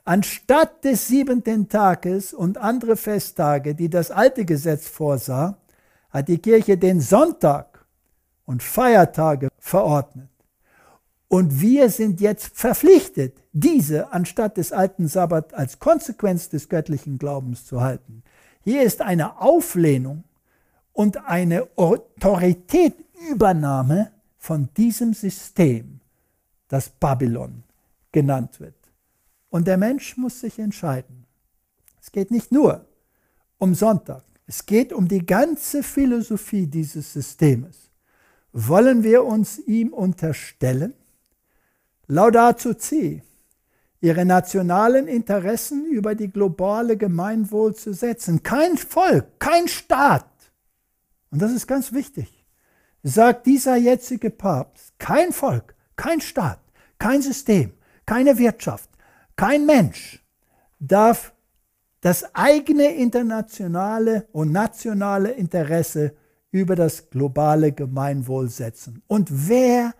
[0.05, 5.57] Anstatt des siebenten Tages und andere Festtage, die das alte Gesetz vorsah,
[6.09, 7.66] hat die Kirche den Sonntag
[8.47, 10.31] und Feiertage verordnet.
[11.27, 17.65] Und wir sind jetzt verpflichtet, diese anstatt des alten Sabbat als Konsequenz des göttlichen Glaubens
[17.65, 18.23] zu halten.
[18.63, 20.23] Hier ist eine Auflehnung
[20.93, 25.99] und eine Autoritätübernahme von diesem System,
[26.69, 27.63] das Babylon
[28.13, 28.75] genannt wird.
[29.49, 31.25] Und der Mensch muss sich entscheiden.
[32.01, 32.85] Es geht nicht nur
[33.57, 37.86] um Sonntag, es geht um die ganze Philosophie dieses Systems.
[38.59, 40.95] Wollen wir uns ihm unterstellen?
[42.07, 43.21] Laudato si,
[44.01, 48.41] ihre nationalen Interessen über die globale Gemeinwohl zu setzen.
[48.41, 50.25] Kein Volk, kein Staat.
[51.29, 52.47] Und das ist ganz wichtig.
[53.03, 56.59] Sagt dieser jetzige Papst, kein Volk, kein Staat,
[56.97, 57.73] kein System,
[58.07, 58.89] keine Wirtschaft,
[59.35, 60.25] kein Mensch
[60.79, 61.31] darf
[62.01, 66.15] das eigene internationale und nationale Interesse
[66.51, 69.03] über das globale Gemeinwohl setzen.
[69.07, 69.93] Und wer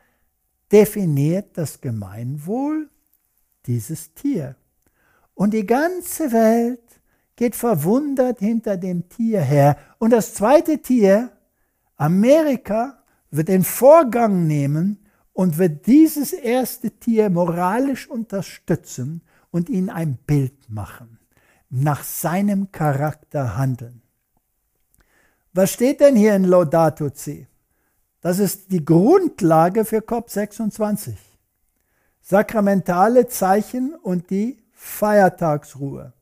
[0.71, 2.89] definiert das Gemeinwohl?
[3.65, 4.55] Dieses Tier.
[5.33, 6.79] Und die ganze Welt
[7.35, 9.77] geht verwundert hinter dem Tier her.
[9.99, 11.31] Und das zweite Tier,
[11.95, 19.21] Amerika, wird den Vorgang nehmen und wird dieses erste Tier moralisch unterstützen
[19.51, 21.19] und ihn ein Bild machen,
[21.69, 24.01] nach seinem Charakter handeln.
[25.57, 27.47] Was steht denn hier in Laudato Si?
[28.21, 31.15] Das ist die Grundlage für COP26.
[32.21, 36.13] Sakramentale Zeichen und die Feiertagsruhe.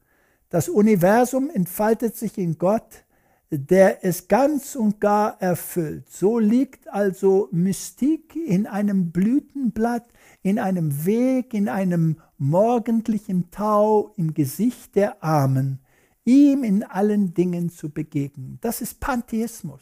[0.50, 3.04] Das Universum entfaltet sich in Gott,
[3.52, 6.10] der es ganz und gar erfüllt.
[6.10, 10.06] So liegt also Mystik in einem Blütenblatt,
[10.44, 15.80] in einem Weg, in einem morgendlichen Tau im Gesicht der Armen,
[16.26, 18.58] ihm in allen Dingen zu begegnen.
[18.62, 19.82] Das ist Pantheismus.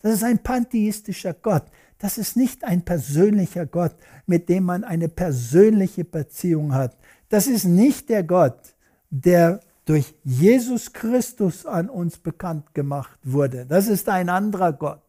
[0.00, 1.64] Das ist ein pantheistischer Gott.
[1.98, 3.94] Das ist nicht ein persönlicher Gott,
[4.26, 6.96] mit dem man eine persönliche Beziehung hat.
[7.28, 8.74] Das ist nicht der Gott,
[9.10, 13.66] der durch Jesus Christus an uns bekannt gemacht wurde.
[13.66, 15.02] Das ist ein anderer Gott.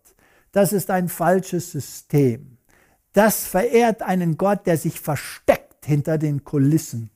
[0.52, 2.58] Das ist ein falsches System.
[3.12, 7.10] Das verehrt einen Gott, der sich versteckt hinter den Kulissen.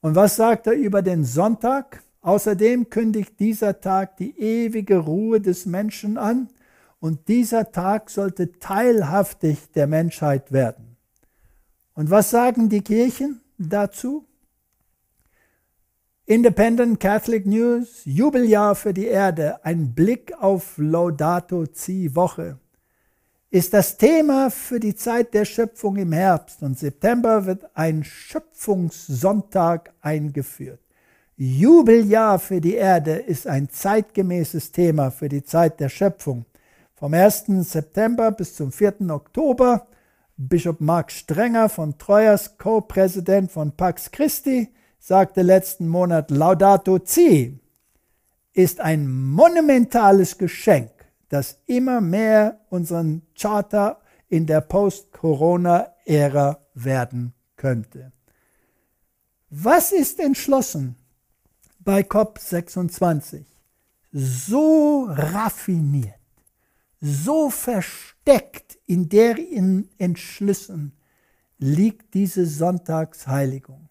[0.00, 2.02] Und was sagt er über den Sonntag?
[2.26, 6.48] Außerdem kündigt dieser Tag die ewige Ruhe des Menschen an
[6.98, 10.96] und dieser Tag sollte teilhaftig der Menschheit werden.
[11.94, 14.26] Und was sagen die Kirchen dazu?
[16.24, 22.58] Independent Catholic News, Jubeljahr für die Erde, ein Blick auf Laudato Si Woche,
[23.50, 29.94] ist das Thema für die Zeit der Schöpfung im Herbst und September wird ein Schöpfungssonntag
[30.00, 30.80] eingeführt.
[31.38, 36.46] Jubeljahr für die Erde ist ein zeitgemäßes Thema für die Zeit der Schöpfung.
[36.94, 37.44] Vom 1.
[37.70, 39.10] September bis zum 4.
[39.10, 39.86] Oktober
[40.38, 47.58] Bischof Mark Strenger von Treuers, Co-Präsident von Pax Christi, sagte letzten Monat Laudato Si,
[48.54, 50.90] ist ein monumentales Geschenk,
[51.28, 58.12] das immer mehr unseren Charter in der Post-Corona-Ära werden könnte.
[59.50, 60.96] Was ist entschlossen
[61.86, 63.44] bei COP26?
[64.12, 66.14] So raffiniert,
[67.00, 70.92] so versteckt in deren Entschlüssen
[71.58, 73.88] liegt diese Sonntagsheiligung.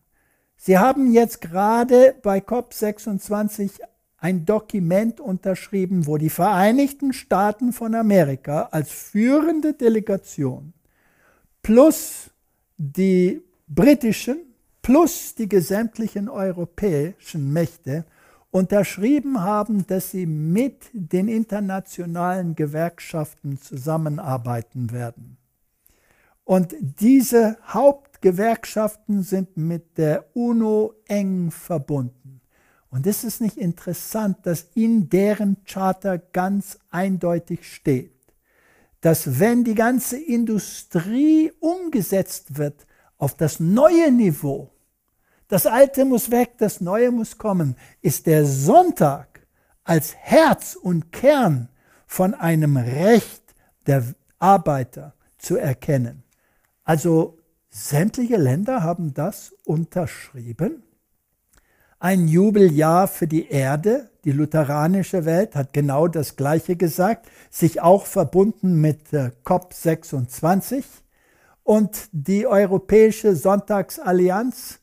[0.57, 3.79] Sie haben jetzt gerade bei COP26
[4.17, 10.73] ein Dokument unterschrieben, wo die Vereinigten Staaten von Amerika als führende Delegation
[11.61, 12.29] plus
[12.77, 14.54] die britischen
[14.85, 18.05] plus die gesämtlichen europäischen Mächte
[18.51, 25.37] unterschrieben haben, dass sie mit den internationalen Gewerkschaften zusammenarbeiten werden.
[26.43, 32.39] Und diese Haupt Gewerkschaften sind mit der UNO eng verbunden.
[32.91, 38.13] Und ist es nicht interessant, dass in deren Charter ganz eindeutig steht,
[39.01, 42.85] dass wenn die ganze Industrie umgesetzt wird
[43.17, 44.74] auf das neue Niveau,
[45.55, 49.47] das Alte muss weg, das Neue muss kommen, ist der Sonntag
[49.85, 51.69] als Herz und Kern
[52.05, 53.41] von einem Recht
[53.87, 54.03] der
[54.37, 56.23] Arbeiter zu erkennen.
[56.83, 57.39] Also
[57.77, 60.83] Sämtliche Länder haben das unterschrieben.
[61.99, 64.09] Ein Jubeljahr für die Erde.
[64.23, 70.85] Die lutheranische Welt hat genau das Gleiche gesagt, sich auch verbunden mit äh, COP26
[71.63, 74.79] und die Europäische Sonntagsallianz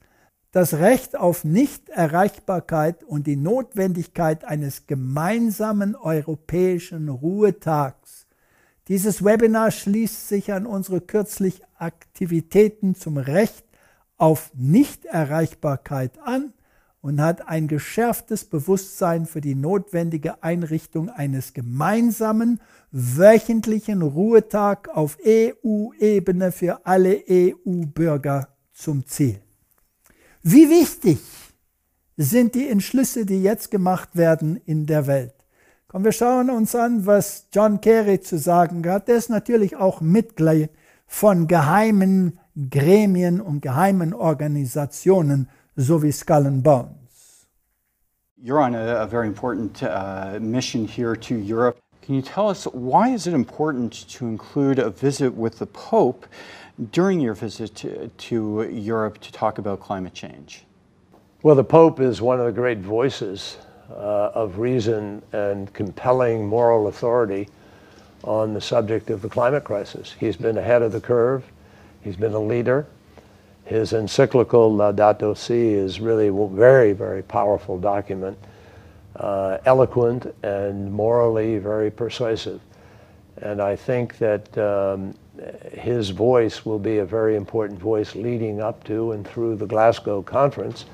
[0.53, 8.23] das Recht auf Nichterreichbarkeit und die Notwendigkeit eines gemeinsamen europäischen Ruhetags
[8.89, 13.65] dieses Webinar schließt sich an unsere kürzlich Aktivitäten zum Recht
[14.17, 16.53] auf Nichterreichbarkeit an
[17.01, 26.51] und hat ein geschärftes Bewusstsein für die notwendige Einrichtung eines gemeinsamen wöchentlichen Ruhetag auf EU-Ebene
[26.51, 29.41] für alle EU-Bürger zum Ziel.
[30.45, 31.21] Wie wichtig
[32.17, 35.35] sind die Entschlüsse, die jetzt gemacht werden in der Welt?
[35.93, 39.07] Und wir schauen uns an, was John Kerry zu sagen hat.
[39.07, 40.71] Der ist natürlich auch Mitglied
[41.07, 42.41] von geheimen
[42.71, 47.47] Gremien und geheimen Organisationen, so wie Skull and Bones.
[48.37, 51.79] You're on a, a very important uh, mission here to Europe.
[52.05, 56.27] Can you tell us why is it important to include a visit with the Pope
[56.91, 60.65] during your visit to, to Europe to talk about climate change?
[61.43, 63.59] Well, the Pope is one of the great voices
[63.91, 67.49] uh, of reason and compelling moral authority
[68.25, 70.15] on the subject of the climate crisis.
[70.19, 71.45] He's been ahead of the curve.
[72.03, 72.87] He's been a leader.
[73.65, 78.39] His encyclical Laudato Si is really a very, very powerful document,
[79.17, 82.61] uh, eloquent and morally very persuasive.
[83.39, 85.15] And I think that um,
[85.73, 90.23] his voice will be a very important voice leading up to and through the Glasgow
[90.23, 90.85] conference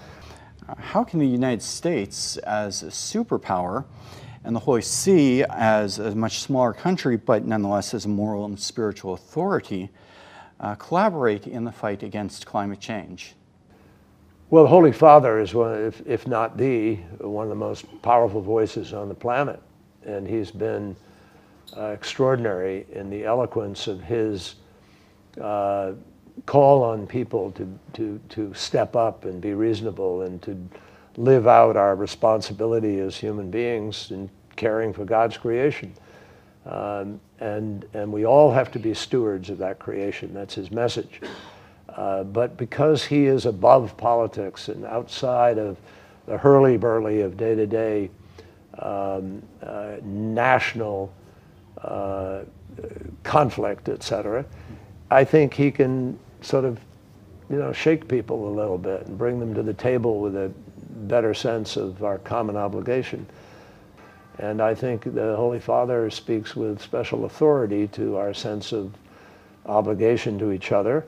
[0.76, 3.84] how can the United States, as a superpower,
[4.44, 8.58] and the Holy See, as a much smaller country, but nonetheless as a moral and
[8.58, 9.90] spiritual authority,
[10.60, 13.34] uh, collaborate in the fight against climate change?
[14.50, 18.40] Well, the Holy Father is one, if, if not the, one of the most powerful
[18.40, 19.62] voices on the planet
[20.04, 20.96] and he's been
[21.76, 24.56] extraordinary in the eloquence of his
[25.40, 25.92] uh,
[26.46, 30.56] call on people to, to, to step up and be reasonable and to
[31.16, 35.92] live out our responsibility as human beings in caring for God's creation.
[36.66, 40.34] Um, and, and we all have to be stewards of that creation.
[40.34, 41.20] That's his message.
[41.88, 45.76] Uh, but because he is above politics and outside of
[46.26, 48.10] the hurly-burly of day-to-day
[48.80, 51.12] um, uh, national
[51.82, 52.44] uh,
[53.22, 54.44] conflict, etc.
[55.10, 56.78] I think he can sort of,
[57.50, 60.52] you know, shake people a little bit and bring them to the table with a
[61.06, 63.26] better sense of our common obligation.
[64.38, 68.94] And I think the Holy Father speaks with special authority to our sense of
[69.66, 71.04] obligation to each other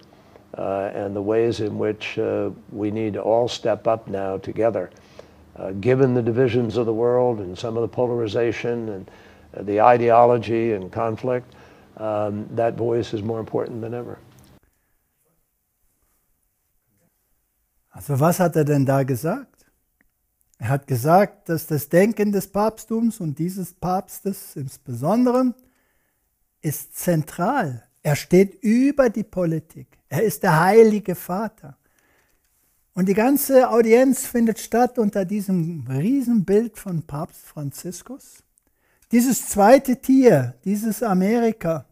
[0.59, 4.91] uh, and the ways in which uh, we need to all step up now together.
[5.57, 9.11] Uh, given the divisions of the world and some of the polarization and
[9.53, 11.55] the ideology and conflict,
[11.97, 14.19] um, that voice is more important than ever.
[17.91, 19.67] Also was hat er denn da gesagt?
[20.59, 25.55] Er hat gesagt, dass das Denken des Papsttums und dieses Papstes insbesondere
[26.61, 27.85] ist zentral.
[28.03, 29.99] Er steht über die Politik.
[30.09, 31.77] Er ist der heilige Vater.
[32.93, 38.43] Und die ganze Audienz findet statt unter diesem Riesenbild von Papst Franziskus.
[39.13, 41.87] Dieses zweite Tier, dieses Amerika,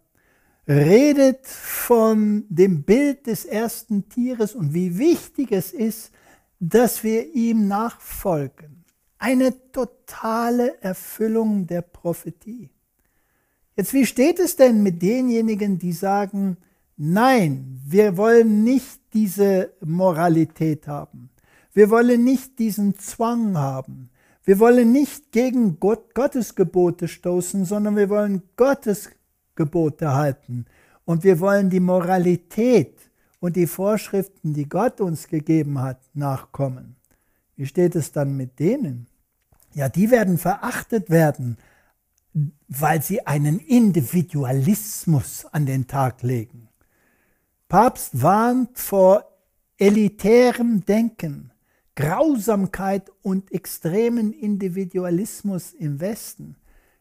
[0.69, 6.13] redet von dem Bild des ersten Tieres und wie wichtig es ist,
[6.61, 8.85] dass wir ihm nachfolgen.
[9.19, 12.71] Eine totale Erfüllung der Prophetie.
[13.75, 16.57] Jetzt, wie steht es denn mit denjenigen, die sagen,
[16.97, 21.31] nein, wir wollen nicht diese Moralität haben.
[21.73, 24.11] Wir wollen nicht diesen Zwang haben.
[24.49, 29.11] Wir wollen nicht gegen Gott, Gottes Gebote stoßen, sondern wir wollen Gottes
[29.55, 30.65] Gebote halten.
[31.05, 32.99] Und wir wollen die Moralität
[33.41, 36.97] und die Vorschriften, die Gott uns gegeben hat, nachkommen.
[37.57, 39.07] Wie steht es dann mit denen?
[39.75, 41.59] Ja, die werden verachtet werden,
[42.69, 46.71] weil sie einen Individualismus an den Tag legen.
[47.69, 49.29] Papst warnt vor
[49.77, 51.51] elitärem Denken,
[51.99, 56.55] Grausamkeit und extremen Individualismus im Westen.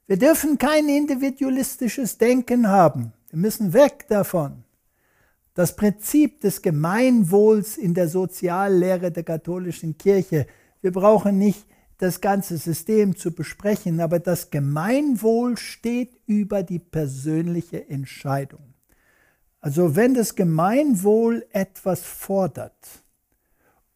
[0.07, 3.13] Wir dürfen kein individualistisches Denken haben.
[3.29, 4.63] Wir müssen weg davon.
[5.53, 10.47] Das Prinzip des Gemeinwohls in der Soziallehre der katholischen Kirche.
[10.81, 11.67] Wir brauchen nicht
[11.99, 18.73] das ganze System zu besprechen, aber das Gemeinwohl steht über die persönliche Entscheidung.
[19.59, 23.03] Also wenn das Gemeinwohl etwas fordert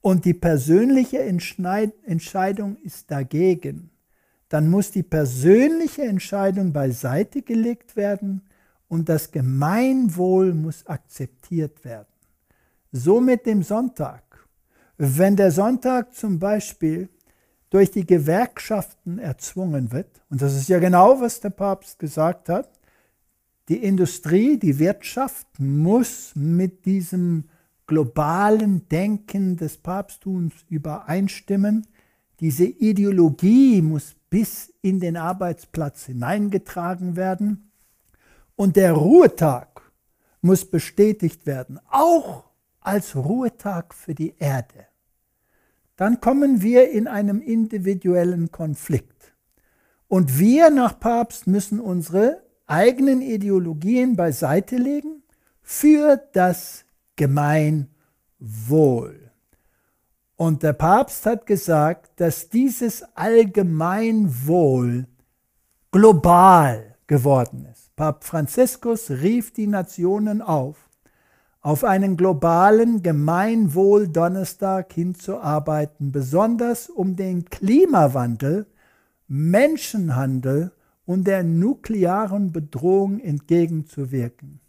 [0.01, 3.91] und die persönliche Entscheidung ist dagegen,
[4.49, 8.41] dann muss die persönliche Entscheidung beiseite gelegt werden
[8.87, 12.07] und das Gemeinwohl muss akzeptiert werden.
[12.91, 14.23] So mit dem Sonntag.
[14.97, 17.07] Wenn der Sonntag zum Beispiel
[17.69, 22.69] durch die Gewerkschaften erzwungen wird, und das ist ja genau, was der Papst gesagt hat,
[23.69, 27.45] die Industrie, die Wirtschaft muss mit diesem
[27.91, 31.87] globalen Denken des Papsttums übereinstimmen.
[32.39, 37.69] Diese Ideologie muss bis in den Arbeitsplatz hineingetragen werden.
[38.55, 39.81] Und der Ruhetag
[40.41, 42.45] muss bestätigt werden, auch
[42.79, 44.87] als Ruhetag für die Erde.
[45.97, 49.33] Dann kommen wir in einem individuellen Konflikt.
[50.07, 55.23] Und wir nach Papst müssen unsere eigenen Ideologien beiseite legen
[55.61, 56.85] für das
[57.15, 57.91] Gemeinwohl.
[60.35, 65.07] Und der Papst hat gesagt, dass dieses Allgemeinwohl
[65.91, 67.95] global geworden ist.
[67.95, 70.89] Papst Franziskus rief die Nationen auf,
[71.61, 78.65] auf einen globalen Gemeinwohl-Donnerstag hinzuarbeiten, besonders um den Klimawandel,
[79.27, 80.71] Menschenhandel
[81.05, 84.59] und der nuklearen Bedrohung entgegenzuwirken.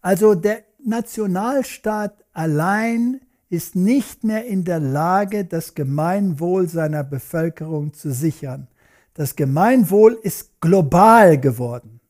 [0.00, 8.12] Also der Nationalstaat allein ist nicht mehr in der Lage, das Gemeinwohl seiner Bevölkerung zu
[8.12, 8.68] sichern.
[9.14, 12.00] Das Gemeinwohl ist global geworden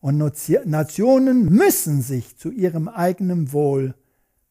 [0.00, 0.18] und
[0.64, 3.94] Nationen müssen sich zu ihrem eigenen Wohl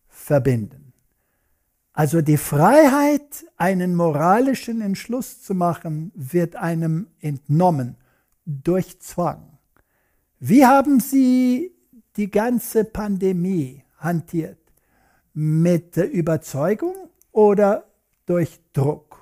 [0.09, 0.93] verbinden.
[1.93, 7.95] Also die Freiheit, einen moralischen Entschluss zu machen, wird einem entnommen
[8.45, 9.57] durch Zwang.
[10.39, 11.74] Wie haben Sie
[12.17, 14.57] die ganze Pandemie hantiert?
[15.33, 16.95] Mit Überzeugung
[17.31, 17.85] oder
[18.25, 19.15] durch Druck?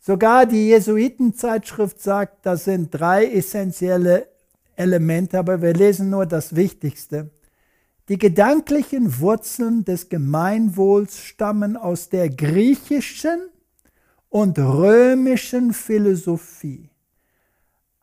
[0.00, 4.28] Sogar die Jesuitenzeitschrift sagt, das sind drei essentielle
[4.76, 7.30] Elemente, aber wir lesen nur das Wichtigste.
[8.08, 13.48] Die gedanklichen Wurzeln des Gemeinwohls stammen aus der griechischen
[14.28, 16.88] und römischen Philosophie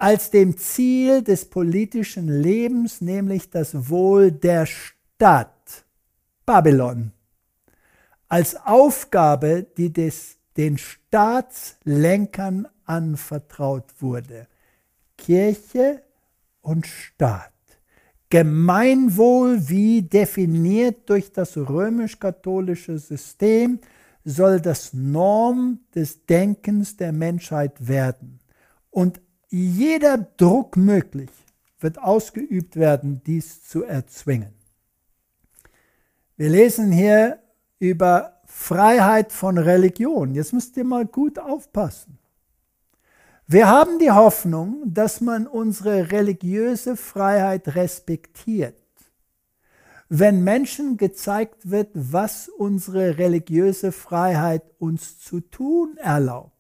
[0.04, 5.86] als dem Ziel des politischen Lebens, nämlich das Wohl der Stadt
[6.46, 7.14] Babylon,
[8.28, 14.48] als Aufgabe, die des, den Staatslenkern anvertraut wurde.
[15.18, 16.04] Kirche
[16.62, 17.54] und Staat.
[18.30, 23.80] Gemeinwohl, wie definiert durch das römisch-katholische System,
[24.26, 28.42] soll das Norm des Denkens der Menschheit werden.
[28.90, 29.22] Und
[29.54, 31.30] jeder Druck möglich
[31.80, 34.54] wird ausgeübt werden, dies zu erzwingen.
[36.36, 37.40] Wir lesen hier
[37.78, 40.34] über Freiheit von Religion.
[40.34, 42.18] Jetzt müsst ihr mal gut aufpassen.
[43.46, 48.82] Wir haben die Hoffnung, dass man unsere religiöse Freiheit respektiert.
[50.10, 56.53] Wenn Menschen gezeigt wird, was unsere religiöse Freiheit uns zu tun erlaubt,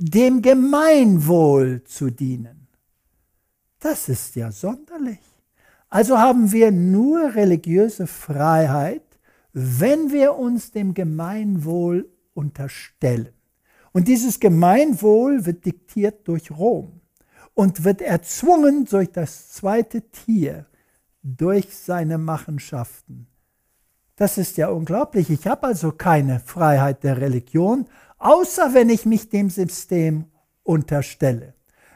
[0.00, 2.68] dem Gemeinwohl zu dienen.
[3.80, 5.20] Das ist ja sonderlich.
[5.90, 9.02] Also haben wir nur religiöse Freiheit,
[9.52, 13.34] wenn wir uns dem Gemeinwohl unterstellen.
[13.92, 17.00] Und dieses Gemeinwohl wird diktiert durch Rom
[17.52, 20.66] und wird erzwungen durch das zweite Tier,
[21.22, 23.26] durch seine Machenschaften.
[24.16, 25.28] Das ist ja unglaublich.
[25.28, 27.86] Ich habe also keine Freiheit der Religion,
[28.20, 30.26] außer wenn ich mich dem System
[30.62, 31.54] unterstelle.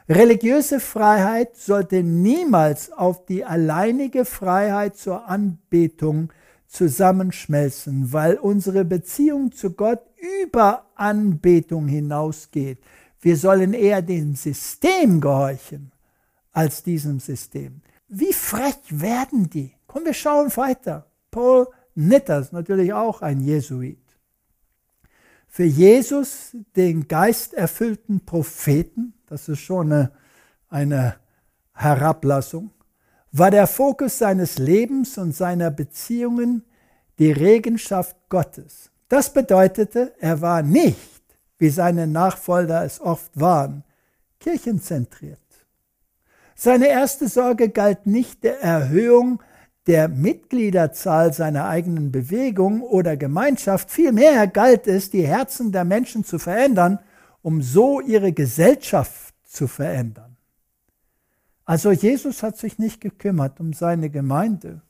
[0.09, 6.31] Religiöse Freiheit sollte niemals auf die alleinige Freiheit zur Anbetung
[6.67, 10.01] zusammenschmelzen, weil unsere Beziehung zu Gott
[10.45, 12.79] über Anbetung hinausgeht.
[13.19, 15.91] Wir sollen eher dem System gehorchen
[16.51, 17.81] als diesem System.
[18.07, 19.73] Wie frech werden die?
[19.87, 21.07] Komm, wir schauen weiter.
[21.31, 24.04] Paul Nitters, natürlich auch ein Jesuit.
[25.55, 30.11] Für Jesus, den geisterfüllten Propheten, das ist schon eine,
[30.67, 31.15] eine
[31.71, 32.71] Herablassung,
[33.31, 36.65] war der Fokus seines Lebens und seiner Beziehungen
[37.19, 38.91] die Regenschaft Gottes.
[39.07, 41.23] Das bedeutete, er war nicht,
[41.57, 43.85] wie seine Nachfolger es oft waren,
[44.41, 45.39] kirchenzentriert.
[46.53, 49.41] Seine erste Sorge galt nicht der Erhöhung
[49.87, 56.39] der Mitgliederzahl seiner eigenen Bewegung oder Gemeinschaft, vielmehr galt es, die Herzen der Menschen zu
[56.39, 56.99] verändern,
[57.41, 60.37] um so ihre Gesellschaft zu verändern.
[61.65, 64.81] Also Jesus hat sich nicht gekümmert um seine Gemeinde.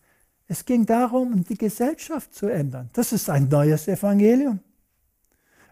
[0.47, 2.89] Es ging darum, die Gesellschaft zu ändern.
[2.93, 4.59] Das ist ein neues Evangelium.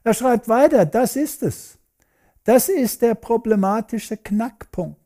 [0.03, 1.77] Er schreibt weiter, das ist es.
[2.43, 4.99] Das ist der problematische Knackpunkt.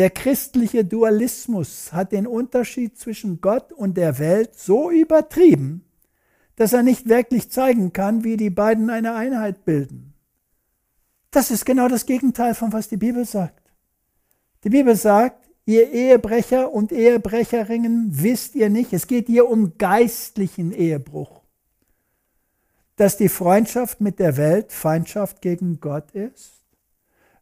[0.00, 5.84] Der christliche Dualismus hat den Unterschied zwischen Gott und der Welt so übertrieben,
[6.56, 10.14] dass er nicht wirklich zeigen kann, wie die beiden eine Einheit bilden.
[11.30, 13.70] Das ist genau das Gegenteil von was die Bibel sagt.
[14.64, 20.72] Die Bibel sagt, ihr Ehebrecher und Ehebrecherinnen wisst ihr nicht, es geht hier um geistlichen
[20.72, 21.42] Ehebruch,
[22.96, 26.54] dass die Freundschaft mit der Welt Feindschaft gegen Gott ist.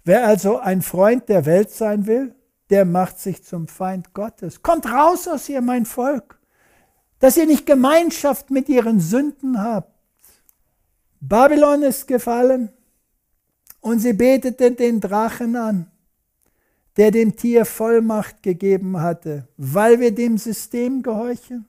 [0.03, 2.35] Wer also ein Freund der Welt sein will,
[2.71, 4.63] der macht sich zum Feind Gottes.
[4.63, 6.39] Kommt raus aus ihr, mein Volk,
[7.19, 9.93] dass ihr nicht Gemeinschaft mit ihren Sünden habt.
[11.21, 12.71] Babylon ist gefallen
[13.81, 15.91] und sie betete den Drachen an,
[16.97, 19.49] der dem Tier Vollmacht gegeben hatte.
[19.57, 21.67] Weil wir dem System gehorchen,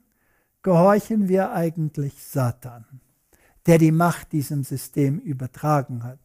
[0.61, 2.85] gehorchen wir eigentlich Satan,
[3.65, 6.19] der die Macht diesem System übertragen hat.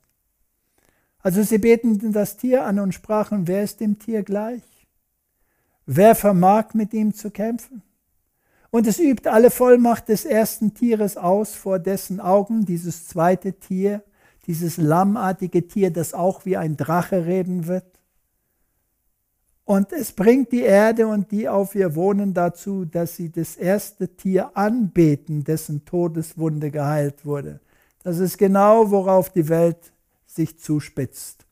[1.25, 4.63] Also sie beteten das Tier an und sprachen, wer ist dem Tier gleich?
[5.87, 7.83] Wer vermag mit ihm zu kämpfen?
[8.71, 14.03] Und es übt alle Vollmacht des ersten Tieres aus vor dessen Augen, dieses zweite Tier,
[14.47, 17.87] dieses lammartige Tier, das auch wie ein Drache reden wird.
[19.65, 24.15] Und es bringt die Erde und die auf ihr wohnen dazu, dass sie das erste
[24.15, 27.61] Tier anbeten, dessen Todeswunde geheilt wurde.
[28.03, 29.94] Das ist genau, worauf die Welt
[30.35, 31.47] sich zuspitzt.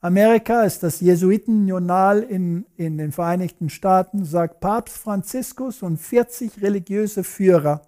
[0.00, 7.22] Amerika ist das Jesuitenjournal in, in den Vereinigten Staaten, sagt Papst Franziskus und 40 religiöse
[7.22, 7.82] Führer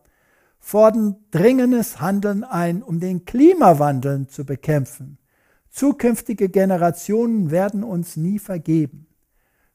[0.62, 5.18] fordern dringendes Handeln ein, um den Klimawandel zu bekämpfen.
[5.70, 9.06] Zukünftige Generationen werden uns nie vergeben.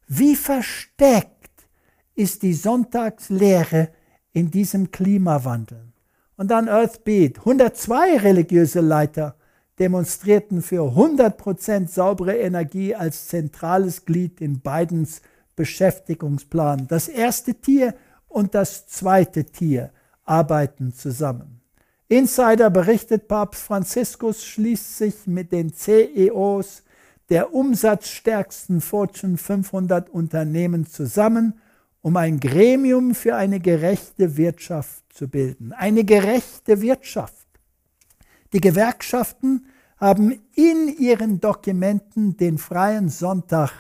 [0.07, 1.67] Wie versteckt
[2.15, 3.89] ist die Sonntagslehre
[4.31, 5.91] in diesem Klimawandel?
[6.37, 7.39] Und dann Earthbeat.
[7.39, 9.35] 102 religiöse Leiter
[9.79, 15.21] demonstrierten für 100% saubere Energie als zentrales Glied in Bidens
[15.55, 16.87] Beschäftigungsplan.
[16.87, 17.95] Das erste Tier
[18.27, 19.91] und das zweite Tier
[20.23, 21.61] arbeiten zusammen.
[22.07, 26.83] Insider berichtet, Papst Franziskus schließt sich mit den CEOs
[27.29, 31.59] der umsatzstärksten Fortune 500 Unternehmen zusammen,
[32.01, 35.73] um ein Gremium für eine gerechte Wirtschaft zu bilden.
[35.73, 37.46] Eine gerechte Wirtschaft.
[38.53, 39.65] Die Gewerkschaften
[39.97, 43.71] haben in ihren Dokumenten den freien Sonntag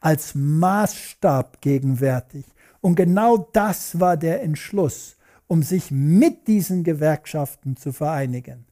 [0.00, 2.44] als Maßstab gegenwärtig.
[2.80, 8.64] Und genau das war der Entschluss, um sich mit diesen Gewerkschaften zu vereinigen.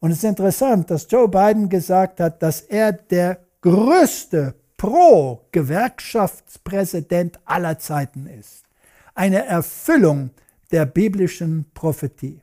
[0.00, 7.78] Und es ist interessant, dass Joe Biden gesagt hat, dass er der größte Pro-Gewerkschaftspräsident aller
[7.78, 8.64] Zeiten ist.
[9.14, 10.30] Eine Erfüllung
[10.72, 12.40] der biblischen Prophetie.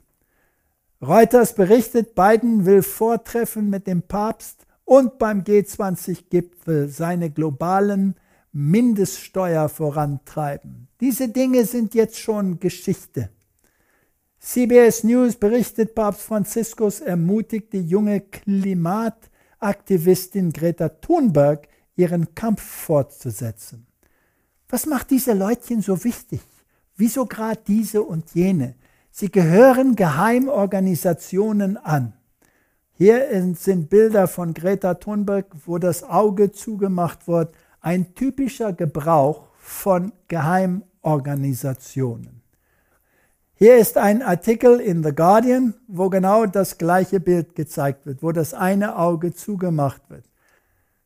[1.01, 8.15] Reuters berichtet, Biden will vortreffen mit dem Papst und beim G20-Gipfel seine globalen
[8.51, 10.87] Mindeststeuer vorantreiben.
[10.99, 13.29] Diese Dinge sind jetzt schon Geschichte.
[14.39, 23.85] CBS News berichtet, Papst Franziskus ermutigt die junge Klimataktivistin Greta Thunberg, ihren Kampf fortzusetzen.
[24.67, 26.41] Was macht diese Leutchen so wichtig?
[26.95, 28.73] Wieso gerade diese und jene?
[29.19, 32.13] Sie gehören Geheimorganisationen an.
[32.93, 33.25] Hier
[33.55, 42.43] sind Bilder von Greta Thunberg, wo das Auge zugemacht wird ein typischer Gebrauch von Geheimorganisationen.
[43.55, 48.31] Hier ist ein Artikel in The Guardian, wo genau das gleiche Bild gezeigt wird, wo
[48.31, 50.25] das eine Auge zugemacht wird.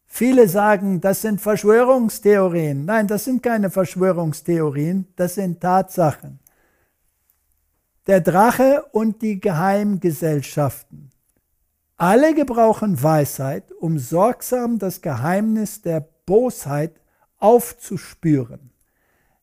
[0.05, 2.83] Viele sagen, das sind Verschwörungstheorien.
[2.83, 6.41] Nein, das sind keine Verschwörungstheorien, das sind Tatsachen.
[8.07, 11.11] Der Drache und die Geheimgesellschaften.
[11.97, 16.99] Alle gebrauchen Weisheit, um sorgsam das Geheimnis der Bosheit
[17.37, 18.71] aufzuspüren,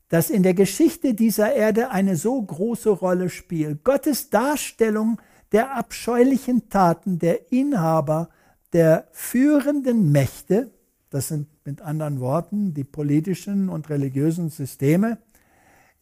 [0.09, 3.85] das in der Geschichte dieser Erde eine so große Rolle spielt.
[3.85, 5.20] Gottes Darstellung
[5.52, 8.28] der abscheulichen Taten der Inhaber
[8.72, 10.72] der führenden Mächte,
[11.10, 15.18] das sind mit anderen Worten die politischen und religiösen Systeme,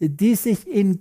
[0.00, 0.98] die sich in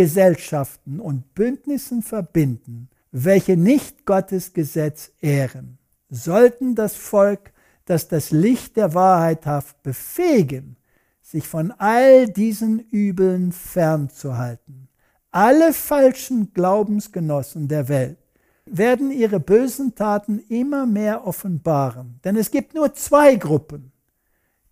[0.00, 5.78] Geheimgesellschaften und Bündnissen verbinden, welche nicht Gottes Gesetz ehren,
[6.08, 7.52] sollten das Volk
[7.84, 10.76] das das Licht der Wahrheit haft befähigen,
[11.20, 14.88] sich von all diesen Übeln fernzuhalten.
[15.32, 18.18] Alle falschen Glaubensgenossen der Welt
[18.64, 22.20] werden ihre bösen Taten immer mehr offenbaren.
[22.24, 23.92] Denn es gibt nur zwei Gruppen.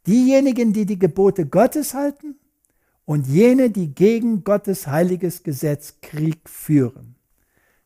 [0.07, 2.37] Diejenigen, die die Gebote Gottes halten
[3.09, 7.15] und jene, die gegen Gottes heiliges Gesetz Krieg führen.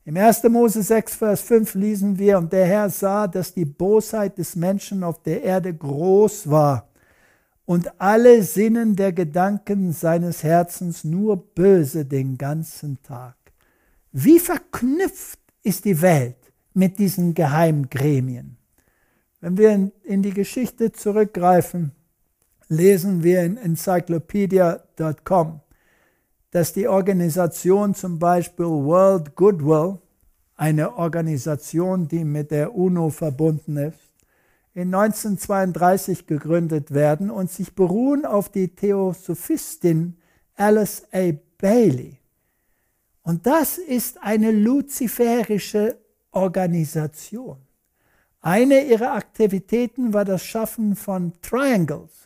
[0.05, 0.43] Im 1.
[0.51, 5.05] Mose 6, Vers 5 lesen wir, und der Herr sah, dass die Bosheit des Menschen
[5.05, 6.89] auf der Erde groß war
[7.67, 13.37] und alle Sinnen der Gedanken seines Herzens nur böse den ganzen Tag.
[14.11, 18.57] Wie verknüpft ist die Welt mit diesen Geheimgremien?
[19.41, 21.93] Wenn wir in die Geschichte zurückgreifen,
[22.73, 25.61] lesen wir in encyclopedia.com,
[26.51, 29.99] dass die Organisation zum Beispiel World Goodwill,
[30.57, 33.99] eine Organisation, die mit der UNO verbunden ist,
[34.75, 40.17] in 1932 gegründet werden und sich beruhen auf die Theosophistin
[40.55, 41.33] Alice A.
[41.59, 42.19] Bailey.
[43.23, 45.99] Und das ist eine luziferische
[46.31, 47.59] Organisation.
[48.41, 52.22] Eine ihrer Aktivitäten war das Schaffen von Triangles,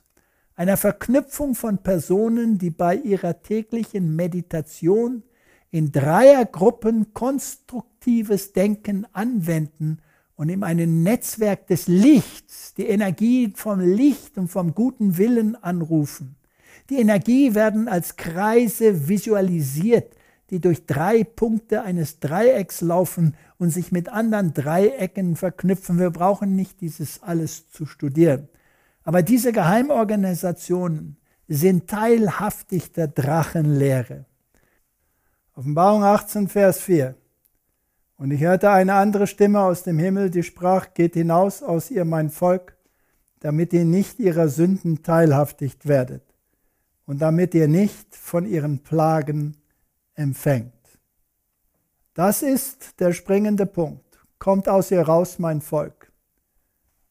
[0.56, 5.22] einer Verknüpfung von Personen, die bei ihrer täglichen Meditation
[5.70, 9.98] in Dreiergruppen konstruktives Denken anwenden
[10.34, 16.36] und in einem Netzwerk des Lichts die Energie vom Licht und vom guten Willen anrufen.
[16.88, 20.14] Die Energie werden als Kreise visualisiert,
[20.50, 25.98] die durch drei Punkte eines Dreiecks laufen und sich mit anderen Dreiecken verknüpfen.
[25.98, 28.48] Wir brauchen nicht dieses alles zu studieren.
[29.06, 31.16] Aber diese Geheimorganisationen
[31.46, 34.24] sind teilhaftig der Drachenlehre.
[35.54, 37.14] Offenbarung 18, Vers 4.
[38.16, 42.04] Und ich hörte eine andere Stimme aus dem Himmel, die sprach, geht hinaus aus ihr
[42.04, 42.76] mein Volk,
[43.38, 46.24] damit ihr nicht ihrer Sünden teilhaftig werdet
[47.06, 49.56] und damit ihr nicht von ihren Plagen
[50.14, 50.72] empfängt.
[52.12, 54.18] Das ist der springende Punkt.
[54.40, 56.05] Kommt aus ihr raus, mein Volk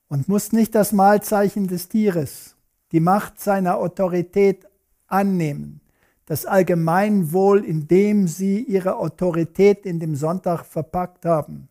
[0.07, 2.55] und muss nicht das Mahlzeichen des Tieres,
[2.91, 4.65] die Macht seiner Autorität
[5.07, 5.81] annehmen,
[6.25, 11.67] das Allgemeinwohl, indem sie ihre Autorität in dem Sonntag verpackt haben,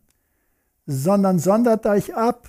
[0.86, 2.48] sondern sondert euch ab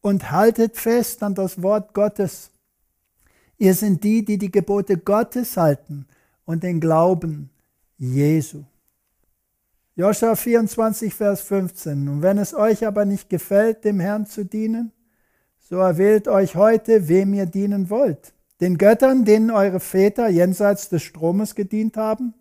[0.00, 2.50] und haltet fest an das Wort Gottes.
[3.58, 6.06] Ihr sind die, die die Gebote Gottes halten
[6.44, 7.50] und den Glauben
[7.96, 8.64] Jesu.
[9.94, 12.08] Joscha 24, Vers 15.
[12.08, 14.90] Und wenn es euch aber nicht gefällt, dem Herrn zu dienen,
[15.62, 18.34] so erwählt euch heute, wem ihr dienen wollt.
[18.60, 22.34] Den Göttern, denen eure Väter jenseits des Stromes gedient haben,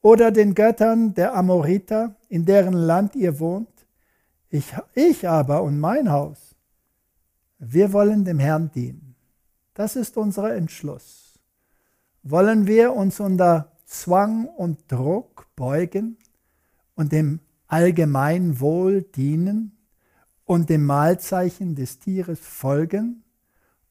[0.00, 3.86] oder den Göttern der Amoriter, in deren Land ihr wohnt.
[4.50, 6.54] Ich, ich aber und mein Haus,
[7.58, 9.16] wir wollen dem Herrn dienen.
[9.74, 11.40] Das ist unser Entschluss.
[12.22, 16.16] Wollen wir uns unter Zwang und Druck beugen
[16.94, 19.77] und dem allgemeinen Wohl dienen
[20.48, 23.22] und dem Mahlzeichen des Tieres folgen?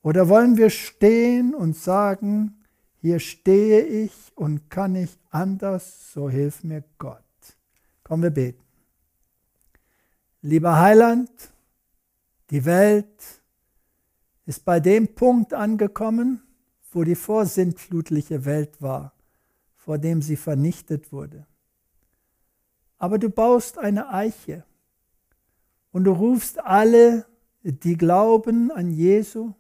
[0.02, 2.64] Oder wollen wir stehen und sagen,
[3.00, 7.22] hier stehe ich und kann nicht anders, so hilf mir Gott.
[8.04, 8.64] Kommen wir beten.
[10.42, 11.30] Lieber Heiland,
[12.50, 13.44] die Welt
[14.48, 16.42] ist bei dem Punkt angekommen,
[16.92, 19.14] wo die vorsintflutliche Welt war,
[19.76, 21.46] vor dem sie vernichtet wurde.
[22.98, 24.64] Aber du baust eine Eiche
[25.98, 27.26] und du rufst alle,
[27.64, 29.56] die glauben an Jesu,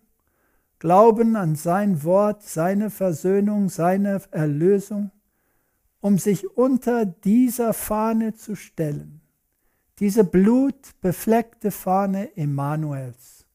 [0.78, 5.10] glauben an sein Wort, seine Versöhnung, seine Erlösung,
[6.00, 9.22] um sich unter dieser Fahne zu stellen,
[9.98, 13.48] diese blutbefleckte Fahne Emanuels.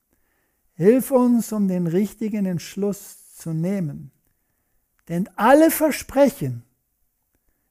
[0.75, 4.11] Hilf uns, um den richtigen Entschluss zu nehmen.
[5.09, 6.65] Denn alle Versprechen,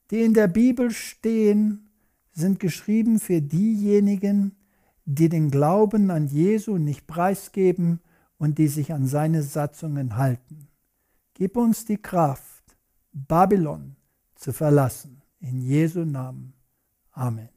[0.10, 1.90] die in der Bibel stehen,
[2.32, 4.56] sind geschrieben für diejenigen,
[5.06, 8.00] die den Glauben an Jesu nicht preisgeben
[8.38, 10.68] und die sich an seine Satzungen halten.
[11.34, 12.64] Gib uns die Kraft,
[13.14, 13.96] Babylon
[14.36, 15.22] zu verlassen.
[15.40, 16.54] In Jesu Namen.
[17.12, 17.50] Amen.